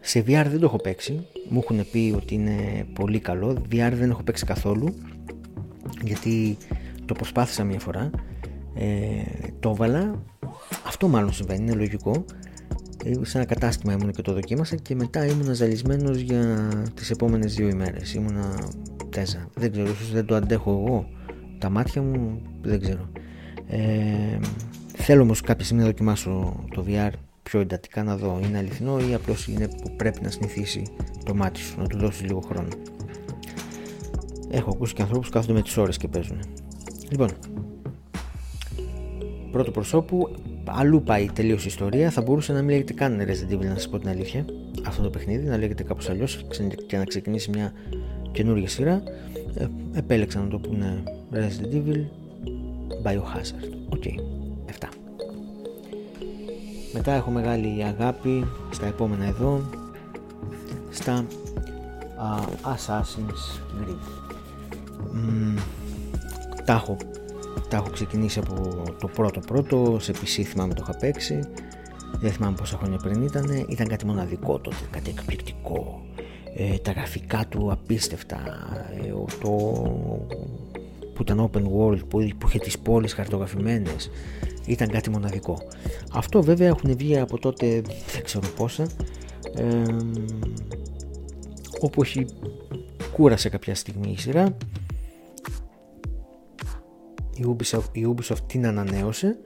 Σε 0.00 0.20
VR 0.20 0.46
δεν 0.50 0.58
το 0.58 0.64
έχω 0.64 0.76
παίξει. 0.76 1.26
Μου 1.48 1.60
έχουν 1.62 1.86
πει 1.90 2.12
ότι 2.16 2.34
είναι 2.34 2.86
πολύ 2.92 3.18
καλό. 3.18 3.56
VR 3.72 3.92
δεν 3.92 4.10
έχω 4.10 4.22
παίξει 4.22 4.44
καθόλου 4.44 4.94
γιατί 6.06 6.56
το 7.04 7.14
προσπάθησα 7.14 7.64
μια 7.64 7.78
φορά. 7.78 8.10
Ε, 8.74 9.22
το 9.60 9.70
έβαλα. 9.70 10.22
Αυτό 10.86 11.08
μάλλον 11.08 11.32
συμβαίνει 11.32 11.62
είναι 11.62 11.74
λογικό. 11.74 12.24
Ε, 13.04 13.24
σε 13.24 13.38
ένα 13.38 13.46
κατάστημα 13.46 13.92
ήμουν 13.92 14.12
και 14.12 14.22
το 14.22 14.32
δοκίμασα 14.32 14.76
και 14.76 14.94
μετά 14.94 15.26
ήμουν 15.26 15.54
ζαλισμένος 15.54 16.18
για 16.18 16.68
τις 16.94 17.10
επόμενες 17.10 17.54
δύο 17.54 17.68
ημέρες. 17.68 18.14
Ήμουνα 18.14 18.68
τέζα. 19.10 19.48
Δεν 19.54 19.72
ξέρω 19.72 19.90
ίσως 19.90 20.12
δεν 20.12 20.26
το 20.26 20.34
αντέχω 20.34 20.70
εγώ. 20.70 21.06
Τα 21.58 21.68
μάτια 21.68 22.02
μου 22.02 22.42
δεν 22.62 22.80
ξέρω. 22.80 23.08
Ε, 23.68 24.38
θέλω 24.96 25.22
όμως 25.22 25.40
κάποια 25.40 25.64
στιγμή 25.64 25.82
να 25.82 25.88
δοκιμάσω 25.88 26.64
το 26.74 26.84
VR 26.88 27.10
πιο 27.42 27.60
εντατικά 27.60 28.02
να 28.02 28.16
δω 28.16 28.40
είναι 28.42 28.58
αληθινό 28.58 28.98
ή 28.98 29.14
απλώς 29.14 29.48
είναι 29.48 29.68
που 29.68 29.96
πρέπει 29.96 30.22
να 30.22 30.30
συνηθίσει 30.30 30.82
το 31.24 31.34
μάτι 31.34 31.60
σου, 31.60 31.80
να 31.80 31.86
του 31.86 31.98
δώσεις 31.98 32.22
λίγο 32.22 32.40
χρόνο. 32.40 32.68
Έχω 34.54 34.70
ακούσει 34.70 34.94
και 34.94 35.02
ανθρώπους 35.02 35.26
που 35.26 35.32
κάθονται 35.32 35.52
με 35.52 35.62
τις 35.62 35.76
ώρες 35.76 35.96
και 35.96 36.08
παίζουν. 36.08 36.38
Λοιπόν, 37.10 37.28
πρώτο 39.50 39.70
προσώπου, 39.70 40.30
αλλού 40.64 41.02
πάει 41.02 41.30
τελείως 41.32 41.64
η 41.64 41.66
ιστορία. 41.66 42.10
Θα 42.10 42.22
μπορούσε 42.22 42.52
να 42.52 42.58
μην 42.58 42.68
λέγεται 42.68 42.92
καν 42.92 43.20
Resident 43.20 43.54
Evil, 43.54 43.64
να 43.64 43.74
σας 43.74 43.88
πω 43.88 43.98
την 43.98 44.08
αλήθεια. 44.08 44.44
Αυτό 44.86 45.02
το 45.02 45.10
παιχνίδι, 45.10 45.46
να 45.46 45.56
λέγεται 45.56 45.82
κάπως 45.82 46.08
αλλιώς 46.08 46.44
και 46.86 46.96
να 46.96 47.04
ξεκινήσει 47.04 47.50
μια 47.50 47.72
καινούργια 48.32 48.68
σειρά. 48.68 49.02
Ε, 49.54 49.66
επέλεξα 49.92 50.40
να 50.40 50.48
το 50.48 50.58
πούνε 50.58 51.02
Resident 51.32 51.74
Evil 51.74 52.04
Biohazard. 53.02 53.68
OK. 53.88 54.02
Okay. 54.04 54.14
7. 54.80 54.88
Μετά 56.92 57.12
έχω 57.12 57.30
μεγάλη 57.30 57.84
αγάπη 57.84 58.46
στα 58.70 58.86
επόμενα 58.86 59.24
εδώ 59.24 59.60
στα 60.90 61.24
uh, 62.18 62.74
Assassin's 62.74 63.60
Creed. 63.80 64.23
Mm, 65.12 65.60
τα, 66.64 66.72
έχω, 66.72 66.96
τα 67.68 67.76
έχω 67.76 67.90
ξεκινήσει 67.90 68.38
από 68.38 68.82
το 69.00 69.08
πρώτο 69.08 69.40
πρώτο, 69.40 69.96
σε 70.00 70.12
PC 70.12 70.42
θυμάμαι 70.42 70.74
το 70.74 70.84
είχα 70.88 70.98
παίξει, 70.98 71.40
δεν 72.20 72.32
θυμάμαι 72.32 72.56
πόσα 72.56 72.76
χρόνια 72.76 72.96
πριν 72.96 73.22
ήταν, 73.22 73.66
ήταν 73.68 73.88
κάτι 73.88 74.06
μοναδικό 74.06 74.58
τότε, 74.58 74.76
κάτι 74.90 75.10
εκπληκτικό, 75.10 76.02
ε, 76.56 76.78
τα 76.78 76.92
γραφικά 76.92 77.46
του 77.48 77.72
απίστευτα, 77.72 78.38
ε, 79.02 79.08
το 79.40 79.50
που 81.14 81.22
ήταν 81.22 81.50
open 81.50 81.62
world, 81.62 81.98
που, 82.08 82.28
που 82.38 82.48
είχε 82.48 82.58
τις 82.58 82.78
πόλεις 82.78 83.12
χαρτογραφημένες, 83.12 84.10
ήταν 84.66 84.88
κάτι 84.88 85.10
μοναδικό. 85.10 85.58
Αυτό 86.12 86.42
βέβαια 86.42 86.68
έχουν 86.68 86.96
βγει 86.96 87.18
από 87.18 87.38
τότε 87.38 87.82
δεν 88.12 88.24
ξέρω 88.24 88.46
πόσα, 88.56 88.86
ε, 89.56 89.96
όπου 91.80 92.02
έχει 92.02 92.26
κούρασε 93.12 93.48
κάποια 93.48 93.74
στιγμή 93.74 94.10
η 94.10 94.18
σειρά. 94.18 94.56
Η 97.36 97.44
Ubisoft, 97.46 97.88
η 97.92 98.14
Ubisoft 98.14 98.40
την 98.46 98.66
ανανέωσε 98.66 99.38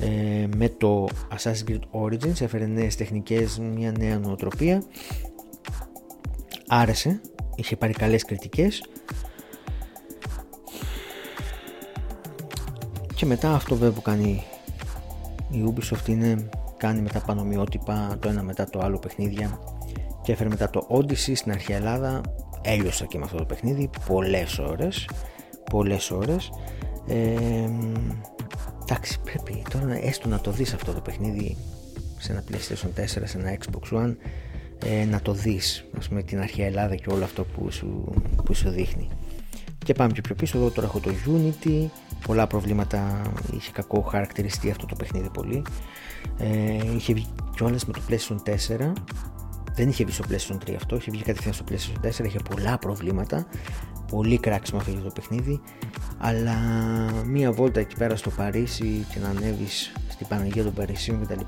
ε, 0.00 0.46
με 0.56 0.68
το 0.68 1.08
Assassin's 1.36 1.70
Creed 1.70 2.02
Origins 2.02 2.40
έφερε 2.40 2.66
νέες 2.66 2.96
τεχνικές, 2.96 3.58
μια 3.58 3.92
νέα 3.98 4.18
νοοτροπία. 4.18 4.82
Άρεσε, 6.68 7.20
είχε 7.56 7.76
πάρει 7.76 7.92
καλές 7.92 8.24
κριτικές. 8.24 8.84
Και 13.14 13.26
μετά 13.26 13.54
αυτό 13.54 13.74
βέβαια 13.74 13.94
που 13.94 14.02
κάνει 14.02 14.44
η 15.50 15.64
Ubisoft 15.66 16.08
είναι 16.08 16.48
κάνει 16.76 17.00
μετά 17.00 17.20
πανομοιότυπα 17.20 18.16
το 18.20 18.28
ένα 18.28 18.42
μετά 18.42 18.64
το 18.64 18.78
άλλο 18.78 18.98
παιχνίδια. 18.98 19.58
Και 20.22 20.32
έφερε 20.32 20.48
μετά 20.48 20.70
το 20.70 20.86
Odyssey 20.90 21.32
στην 21.34 21.52
αρχαία 21.52 21.76
Ελλάδα. 21.76 22.20
Έλειωσα 22.62 23.06
και 23.06 23.18
με 23.18 23.24
αυτό 23.24 23.36
το 23.36 23.44
παιχνίδι 23.44 23.90
πολλές 24.06 24.58
ώρες 24.58 25.06
πολλές 25.70 26.10
ώρες 26.10 26.50
ε, 27.08 27.70
εντάξει 28.82 29.20
πρέπει 29.20 29.62
τώρα 29.70 30.06
έστω 30.06 30.28
να 30.28 30.40
το 30.40 30.50
δεις 30.50 30.74
αυτό 30.74 30.92
το 30.92 31.00
παιχνίδι 31.00 31.56
σε 32.18 32.32
ένα 32.32 32.44
PlayStation 32.50 33.00
4, 33.00 33.04
σε 33.06 33.38
ένα 33.38 33.58
Xbox 33.58 33.98
One 33.98 34.14
ε, 34.84 35.04
να 35.04 35.20
το 35.20 35.32
δεις 35.32 35.84
ας 35.98 36.08
πούμε 36.08 36.22
την 36.22 36.40
αρχαία 36.40 36.66
Ελλάδα 36.66 36.94
και 36.94 37.10
όλο 37.10 37.24
αυτό 37.24 37.44
που 37.44 37.70
σου, 37.70 38.14
που 38.44 38.54
σου 38.54 38.70
δείχνει. 38.70 39.08
Και 39.84 39.92
πάμε 39.94 40.12
και 40.12 40.20
πιο 40.20 40.34
πίσω 40.34 40.58
εδώ 40.58 40.70
τώρα 40.70 40.86
έχω 40.86 41.00
το 41.00 41.10
Unity. 41.26 41.88
Πολλά 42.26 42.46
προβλήματα, 42.46 43.22
είχε 43.56 43.70
κακό 43.72 44.00
χαρακτηριστεί 44.00 44.70
αυτό 44.70 44.86
το 44.86 44.94
παιχνίδι 44.96 45.30
πολύ. 45.30 45.62
Ε, 46.38 46.94
είχε 46.96 47.12
βγει 47.12 47.26
κιόλας 47.54 47.84
με 47.84 47.92
το 47.92 48.00
PlayStation 48.08 48.36
4, 48.78 48.92
δεν 49.74 49.88
είχε 49.88 50.04
βγει 50.04 50.12
στο 50.12 50.24
PlayStation 50.28 50.70
3 50.70 50.74
αυτό, 50.76 50.96
είχε 50.96 51.10
βγει 51.10 51.22
κατευθείαν 51.22 51.54
στο 51.54 51.64
PlayStation 51.68 52.22
4, 52.22 52.24
είχε 52.26 52.38
πολλά 52.50 52.78
προβλήματα, 52.78 53.46
πολύ 54.10 54.38
κράξιμο 54.38 54.80
αυτό 54.80 54.92
το 54.92 55.10
παιχνίδι, 55.14 55.60
αλλά 56.18 56.54
μία 57.24 57.52
βόλτα 57.52 57.80
εκεί 57.80 57.96
πέρα 57.96 58.16
στο 58.16 58.30
Παρίσι 58.30 59.06
και 59.12 59.18
να 59.18 59.28
ανέβεις 59.28 59.92
στην 60.08 60.26
Παναγία 60.26 60.64
των 60.64 60.72
Παρισίων 60.72 61.22
κτλ. 61.22 61.40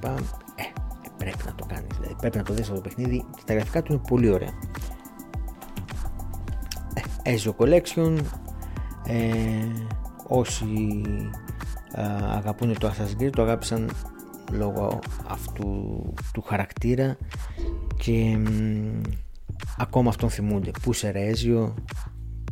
Ε, 0.54 0.62
πρέπει 1.18 1.38
να 1.46 1.54
το 1.54 1.66
κάνεις. 1.66 1.96
δηλαδή 1.96 2.14
πρέπει 2.20 2.36
να 2.36 2.42
το 2.42 2.52
δεις 2.52 2.62
αυτό 2.62 2.74
το 2.74 2.80
παιχνίδι 2.80 3.24
και 3.36 3.42
τα 3.46 3.54
γραφικά 3.54 3.82
του 3.82 3.92
είναι 3.92 4.02
πολύ 4.08 4.28
ωραία. 4.30 4.52
Ε, 7.22 7.36
Ezio 7.36 7.52
Collection, 7.56 8.18
ε, 9.06 9.22
όσοι 10.26 11.02
α, 11.92 12.02
αγαπούν 12.36 12.78
το 12.78 12.88
Assassin's 12.90 13.22
Creed 13.22 13.30
το 13.30 13.42
αγάπησαν 13.42 13.90
λόγω 14.52 14.98
αυτού 15.28 15.64
του 16.32 16.42
χαρακτήρα 16.42 17.16
και 17.96 18.38
ακόμα 19.78 20.08
αυτόν 20.08 20.30
θυμούνται 20.30 20.70
πού 20.82 20.92
σε 20.92 21.10
Ρέζιο 21.10 21.74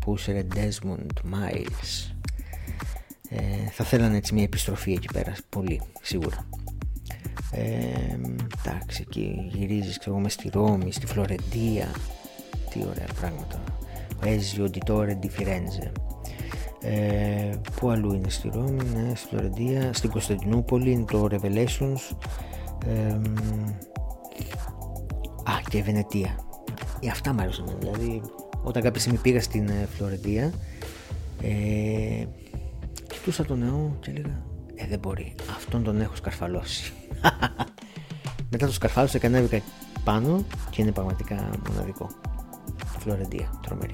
πού 0.06 0.16
σε 0.16 0.46
Desmond 0.54 1.34
Miles 1.34 2.14
ε, 3.28 3.70
θα 3.70 3.84
θέλανε 3.84 4.16
έτσι 4.16 4.34
μια 4.34 4.42
επιστροφή 4.42 4.92
εκεί 4.92 5.08
πέρα 5.12 5.34
πολύ 5.48 5.80
σίγουρα 6.02 6.46
Ε, 7.50 8.18
εντάξει, 8.64 9.04
εκεί 9.06 9.50
γυρίζεις 9.52 9.98
ξέρω, 9.98 10.18
μες 10.18 10.32
στη 10.32 10.50
Ρώμη, 10.52 10.92
στη 10.92 11.06
Φλωρεντία. 11.06 11.86
Τι 12.70 12.80
ωραία 12.90 13.06
πράγματα. 13.20 13.62
Ezio 14.22 14.68
di 14.68 14.80
Torre 14.88 15.18
di 15.22 15.28
Firenze. 15.38 15.92
Ε, 16.80 17.50
πού 17.76 17.90
αλλού 17.90 18.12
είναι 18.12 18.28
στη 18.28 18.50
Ρώμη, 18.54 18.84
ναι, 18.94 19.14
στη 19.14 19.28
Φλωρεντία, 19.28 19.92
στην 19.92 20.10
Κωνσταντινούπολη 20.10 20.90
είναι 20.90 21.04
το 21.04 21.28
Revelations. 21.30 22.16
Ε, 22.86 23.20
α, 25.50 25.60
και 25.68 25.82
Βενετία. 25.82 26.38
Ε, 27.00 27.08
αυτά 27.08 27.32
μου 27.32 27.40
άρεσαν. 27.40 27.76
Δηλαδή, 27.78 28.22
όταν 28.66 28.83
κάποια 28.83 29.00
στιγμή 29.00 29.18
πήγα 29.18 29.42
στην 29.42 29.68
ε, 29.68 29.88
Φλωρεντία, 29.96 30.52
ε, 31.42 32.24
κοιτούσα 33.09 33.44
τον 33.44 33.59
νεό 33.59 33.96
και 34.00 34.11
έλεγα 34.11 34.42
Ε, 34.74 34.87
δεν 34.87 34.98
μπορεί. 34.98 35.35
Αυτόν 35.57 35.83
τον 35.83 36.00
έχω 36.00 36.16
σκαρφαλώσει. 36.16 36.92
Μετά 38.50 38.66
το 38.66 38.72
σκαρφάλωσα 38.72 39.18
και 39.18 39.26
ανέβηκα 39.26 39.61
πάνω 40.05 40.44
και 40.70 40.83
είναι 40.83 40.92
πραγματικά 40.92 41.50
μοναδικό. 41.68 42.11
Φλωρεντία, 42.98 43.61
τρομερή. 43.62 43.92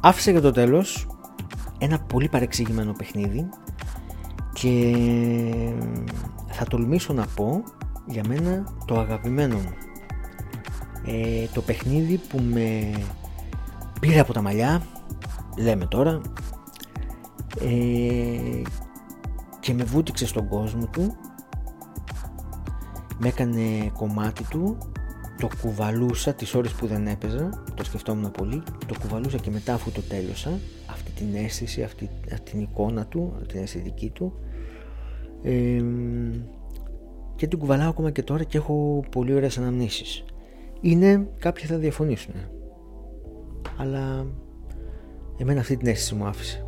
Άφησα 0.00 0.30
για 0.30 0.40
το 0.40 0.50
τέλος 0.50 1.06
ένα 1.78 2.00
πολύ 2.00 2.28
παρεξηγημένο 2.28 2.92
παιχνίδι 2.92 3.48
και 4.52 4.94
θα 6.46 6.64
τολμήσω 6.64 7.12
να 7.12 7.26
πω 7.26 7.62
για 8.06 8.22
μένα 8.28 8.74
το 8.86 8.98
αγαπημένο 9.00 9.56
μου. 9.56 9.89
Ε, 11.06 11.46
το 11.54 11.60
παιχνίδι 11.60 12.16
που 12.16 12.40
με 12.40 12.92
πήρε 14.00 14.18
από 14.20 14.32
τα 14.32 14.42
μαλλιά, 14.42 14.82
λέμε 15.58 15.86
τώρα, 15.86 16.20
ε, 17.60 18.62
και 19.60 19.74
με 19.74 19.84
βούτυξε 19.84 20.26
στον 20.26 20.48
κόσμο 20.48 20.86
του, 20.86 21.16
με 23.18 23.28
έκανε 23.28 23.90
κομμάτι 23.92 24.44
του 24.50 24.78
το 25.40 25.48
κουβαλούσα 25.62 26.34
τις 26.34 26.54
ώρες 26.54 26.72
που 26.72 26.86
δεν 26.86 27.06
έπαιζα, 27.06 27.62
το 27.74 27.84
σκεφτόμουν 27.84 28.30
πολύ, 28.30 28.62
το 28.86 28.94
κουβαλούσα 29.00 29.38
και 29.38 29.50
μετά 29.50 29.74
αφού 29.74 29.90
το 29.90 30.00
τέλειωσα, 30.00 30.58
αυτή 30.90 31.10
την 31.10 31.34
αίσθηση, 31.34 31.82
αυτή, 31.82 32.10
αυτή 32.32 32.50
την 32.50 32.60
εικόνα 32.60 33.06
του, 33.06 33.42
την 33.48 33.62
αισθητική 33.62 34.10
του 34.10 34.32
ε, 35.42 35.82
και 37.36 37.46
την 37.46 37.58
κουβαλάω 37.58 37.88
ακόμα 37.88 38.10
και 38.10 38.22
τώρα 38.22 38.44
και 38.44 38.56
έχω 38.58 39.04
πολύ 39.10 39.34
ωραίες 39.34 39.58
αναμνήσεις. 39.58 40.24
Είναι, 40.80 41.28
κάποιοι 41.38 41.64
θα 41.64 41.76
διαφωνήσουν, 41.76 42.34
αλλά 43.76 44.26
εμένα 45.36 45.60
αυτή 45.60 45.76
την 45.76 45.88
αίσθηση 45.88 46.14
μου 46.14 46.24
άφησε. 46.24 46.64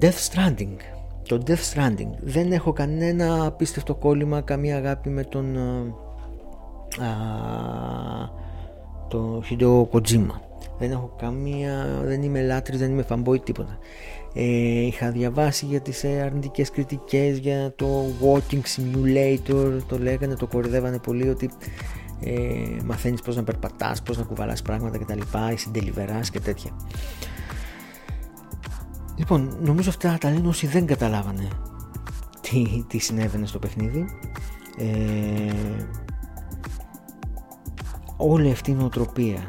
Death 0.00 0.28
Stranding. 0.30 0.76
Το 1.28 1.42
Death 1.46 1.74
Stranding. 1.74 2.10
Δεν 2.20 2.52
έχω 2.52 2.72
κανένα 2.72 3.46
απίστευτο 3.46 3.94
κόλλημα, 3.94 4.40
καμία 4.40 4.76
αγάπη 4.76 5.08
με 5.08 5.24
τον 5.24 5.56
ε, 5.56 5.94
το 9.08 9.42
Hideo 9.50 9.88
Kojima 9.90 10.40
δεν 10.78 10.90
έχω 10.90 11.14
καμία, 11.18 12.00
δεν 12.04 12.22
είμαι 12.22 12.42
λάτρης, 12.42 12.78
δεν 12.78 12.90
είμαι 12.90 13.04
fanboy 13.08 13.42
τίποτα 13.44 13.78
ε, 14.34 14.42
είχα 14.80 15.10
διαβάσει 15.10 15.66
για 15.66 15.80
τις 15.80 16.04
ε, 16.04 16.22
αρνητικές 16.24 16.70
κριτικές 16.70 17.38
για 17.38 17.72
το 17.76 18.04
Walking 18.22 18.62
Simulator 18.76 19.78
το 19.88 19.98
λέγανε, 19.98 20.34
το 20.34 20.46
κορυδεύανε 20.46 20.98
πολύ 20.98 21.28
ότι 21.28 21.50
ε, 22.20 22.82
μαθαίνεις 22.84 23.22
πώς 23.22 23.36
να 23.36 23.42
περπατάς, 23.42 24.02
πώς 24.02 24.18
να 24.18 24.24
κουβαλάς 24.24 24.62
πράγματα 24.62 24.98
και 24.98 25.04
τα 25.04 25.14
λοιπά, 25.14 25.56
συντελιβεράς 25.56 26.30
και 26.30 26.40
τέτοια. 26.40 26.70
Λοιπόν, 29.16 29.56
νομίζω 29.60 29.88
αυτά 29.88 30.18
τα 30.20 30.30
λένε 30.30 30.48
όσοι 30.48 30.66
δεν 30.66 30.86
καταλάβανε 30.86 31.48
τι, 32.40 32.84
τι 32.88 32.98
συνέβαινε 32.98 33.46
στο 33.46 33.58
παιχνίδι. 33.58 34.04
Ε, 34.78 35.84
όλη 38.16 38.50
αυτή 38.50 38.70
η 38.70 38.74
νοοτροπία 38.74 39.48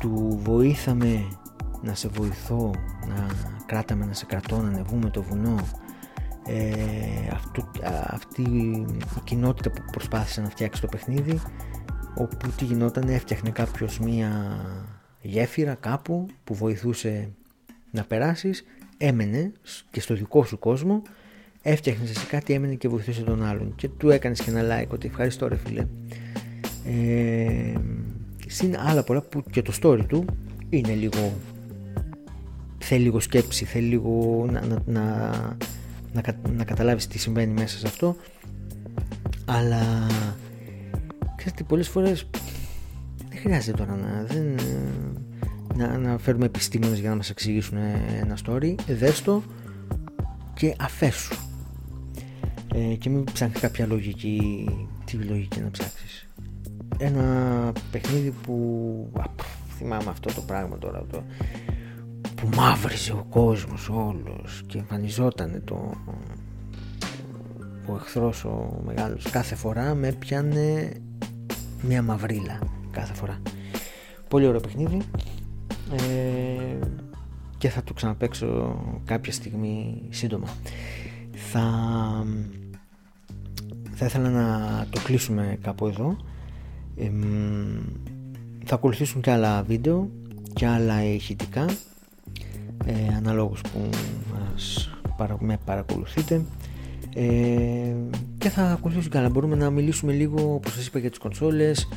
του 0.00 0.40
βοήθαμε 0.42 1.28
να 1.82 1.94
σε 1.94 2.08
βοηθώ, 2.08 2.70
να 3.08 3.26
κράταμε 3.66 4.04
να 4.04 4.12
σε 4.12 4.24
κρατώ, 4.24 4.56
να 4.56 4.68
ανεβούμε 4.68 5.10
το 5.10 5.22
βουνό 5.22 5.56
ε, 6.46 7.28
αυτού, 7.32 7.64
αυτή 8.06 8.42
η 8.42 8.86
κοινότητα 9.24 9.70
που 9.70 9.82
προσπάθησε 9.90 10.40
να 10.40 10.48
φτιάξει 10.48 10.80
το 10.80 10.86
παιχνίδι 10.86 11.40
όπου 12.14 12.50
τι 12.56 12.64
γινόταν 12.64 13.08
έφτιαχνε 13.08 13.50
κάποιος 13.50 13.98
μία 13.98 14.60
γέφυρα 15.22 15.74
κάπου 15.74 16.26
που 16.44 16.54
βοηθούσε 16.54 17.28
να 17.90 18.04
περάσεις 18.04 18.64
έμενε 18.98 19.52
και 19.90 20.00
στο 20.00 20.14
δικό 20.14 20.44
σου 20.44 20.58
κόσμο 20.58 21.02
έφτιαχνες 21.62 22.10
εσύ 22.10 22.26
κάτι 22.26 22.52
έμενε 22.52 22.74
και 22.74 22.88
βοηθούσε 22.88 23.22
τον 23.22 23.44
άλλον 23.44 23.74
και 23.76 23.88
του 23.88 24.10
έκανες 24.10 24.40
και 24.40 24.50
ένα 24.50 24.62
like 24.62 24.88
ότι 24.88 25.06
ευχαριστώ 25.06 25.48
ρε 25.48 25.56
φίλε 25.56 25.86
ε, 26.86 27.72
συν 28.46 28.76
άλλα 28.78 29.02
πολλά 29.02 29.20
που 29.20 29.42
και 29.50 29.62
το 29.62 29.72
story 29.82 30.04
του 30.08 30.24
είναι 30.68 30.94
λίγο 30.94 31.32
θέλει 32.78 33.02
λίγο 33.02 33.20
σκέψη 33.20 33.64
θέλει 33.64 33.86
λίγο 33.86 34.46
να, 34.50 34.60
να, 34.66 34.82
να, 34.86 35.02
να, 36.12 36.22
να 36.56 36.64
καταλάβεις 36.64 37.06
τι 37.06 37.18
συμβαίνει 37.18 37.52
μέσα 37.52 37.78
σε 37.78 37.86
αυτό. 37.86 38.16
Αλλά 39.44 40.06
ξέρετε 41.40 41.64
πολλές 41.64 41.88
φορές 41.88 42.26
δεν 43.28 43.38
χρειάζεται 43.38 43.76
τώρα 43.76 43.96
να, 43.96 44.24
δεν, 44.24 44.56
να, 45.74 45.98
να 45.98 46.18
φέρουμε 46.18 46.44
επιστήμονες 46.44 46.98
για 46.98 47.10
να 47.10 47.16
μας 47.16 47.30
εξηγήσουν 47.30 47.78
ένα 48.20 48.38
story 48.46 48.74
δες 48.86 49.22
το 49.22 49.42
και 50.54 50.74
αφέσου 50.80 51.34
ε, 52.74 52.94
και 52.94 53.10
μην 53.10 53.24
ψάχνεις 53.24 53.60
κάποια 53.60 53.86
λογική 53.86 54.68
τι 55.04 55.16
λογική 55.16 55.60
να 55.60 55.70
ψάξεις. 55.70 56.28
Ένα 56.98 57.72
παιχνίδι 57.90 58.30
που 58.30 59.10
α, 59.18 59.24
θυμάμαι 59.78 60.10
αυτό 60.10 60.34
το 60.34 60.40
πράγμα 60.40 60.78
τώρα 60.78 61.06
το, 61.10 61.22
που 62.34 62.48
μαύριζε 62.56 63.12
ο 63.12 63.26
κόσμος 63.28 63.88
όλος 63.88 64.62
και 64.66 64.78
εμφανιζόταν 64.78 65.62
το 65.64 65.92
ο 67.86 67.94
εχθρός 67.94 68.44
ο 68.44 68.82
μεγάλος 68.84 69.30
κάθε 69.30 69.54
φορά 69.54 69.94
με 69.94 70.12
πιάνε 70.12 70.92
μια 71.82 72.02
μαυρίλα 72.02 72.58
κάθε 72.90 73.14
φορά. 73.14 73.38
Πολύ 74.28 74.46
ωραίο 74.46 74.60
παιχνίδι. 74.60 74.98
Ε, 75.92 76.78
και 77.58 77.68
θα 77.68 77.82
το 77.82 77.94
ξαναπαίξω 77.94 78.78
κάποια 79.04 79.32
στιγμή 79.32 80.02
σύντομα. 80.10 80.48
Θα 81.32 81.64
θα 84.02 84.06
ήθελα 84.06 84.28
να 84.28 84.86
το 84.90 85.00
κλείσουμε 85.00 85.58
κάπου 85.62 85.86
εδώ. 85.86 86.16
Θα 88.64 88.74
ακολουθήσουν 88.74 89.20
και 89.20 89.30
άλλα 89.30 89.62
βίντεο 89.62 90.10
και 90.52 90.66
άλλα 90.66 91.04
ηχητικά 91.04 91.64
ε, 92.84 93.14
αναλόγως 93.16 93.60
που 93.60 93.88
μας, 94.32 94.90
με 95.38 95.58
παρακολουθείτε 95.64 96.42
ε, 97.14 97.94
και 98.38 98.48
θα 98.48 98.62
ακολουθήσουν 98.62 99.10
και 99.10 99.18
άλλα 99.18 99.28
μπορούμε 99.28 99.56
να 99.56 99.70
μιλήσουμε 99.70 100.12
λίγο 100.12 100.54
όπως 100.54 100.72
σας 100.72 100.86
είπα 100.86 100.98
για 100.98 101.10
τις 101.10 101.18
κονσόλες 101.18 101.88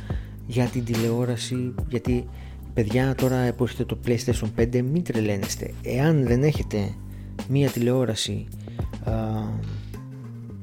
για 0.46 0.64
την 0.66 0.84
τηλεόραση 0.84 1.74
γιατί 1.88 2.28
παιδιά 2.74 3.14
τώρα 3.14 3.52
που 3.52 3.64
έχετε 3.64 3.84
το 3.84 3.98
PlayStation 4.06 4.60
5 4.60 4.82
μην 4.82 5.02
τρελαίνεστε 5.02 5.70
εάν 5.82 6.26
δεν 6.26 6.42
έχετε 6.42 6.94
μία 7.48 7.70
τηλεόραση 7.70 8.46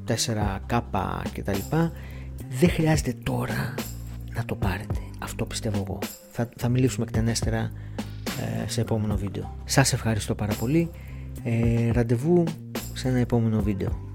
4K 0.06 0.80
και 1.32 1.42
τα 1.42 1.52
λοιπά 1.52 1.92
δεν 2.60 2.70
χρειάζεται 2.70 3.14
τώρα 3.22 3.74
να 4.34 4.44
το 4.44 4.54
πάρετε. 4.54 5.00
Αυτό 5.18 5.44
πιστεύω 5.44 5.84
εγώ. 5.88 5.98
Θα, 6.30 6.48
θα 6.56 6.68
μιλήσουμε 6.68 7.04
εκτενέστερα 7.04 7.70
ε, 8.64 8.68
σε 8.68 8.80
επόμενο 8.80 9.16
βίντεο. 9.16 9.56
Σας 9.64 9.92
ευχαριστώ 9.92 10.34
πάρα 10.34 10.54
πολύ. 10.54 10.90
Ε, 11.44 11.90
ραντεβού 11.90 12.44
σε 12.92 13.08
ένα 13.08 13.18
επόμενο 13.18 13.62
βίντεο. 13.62 14.11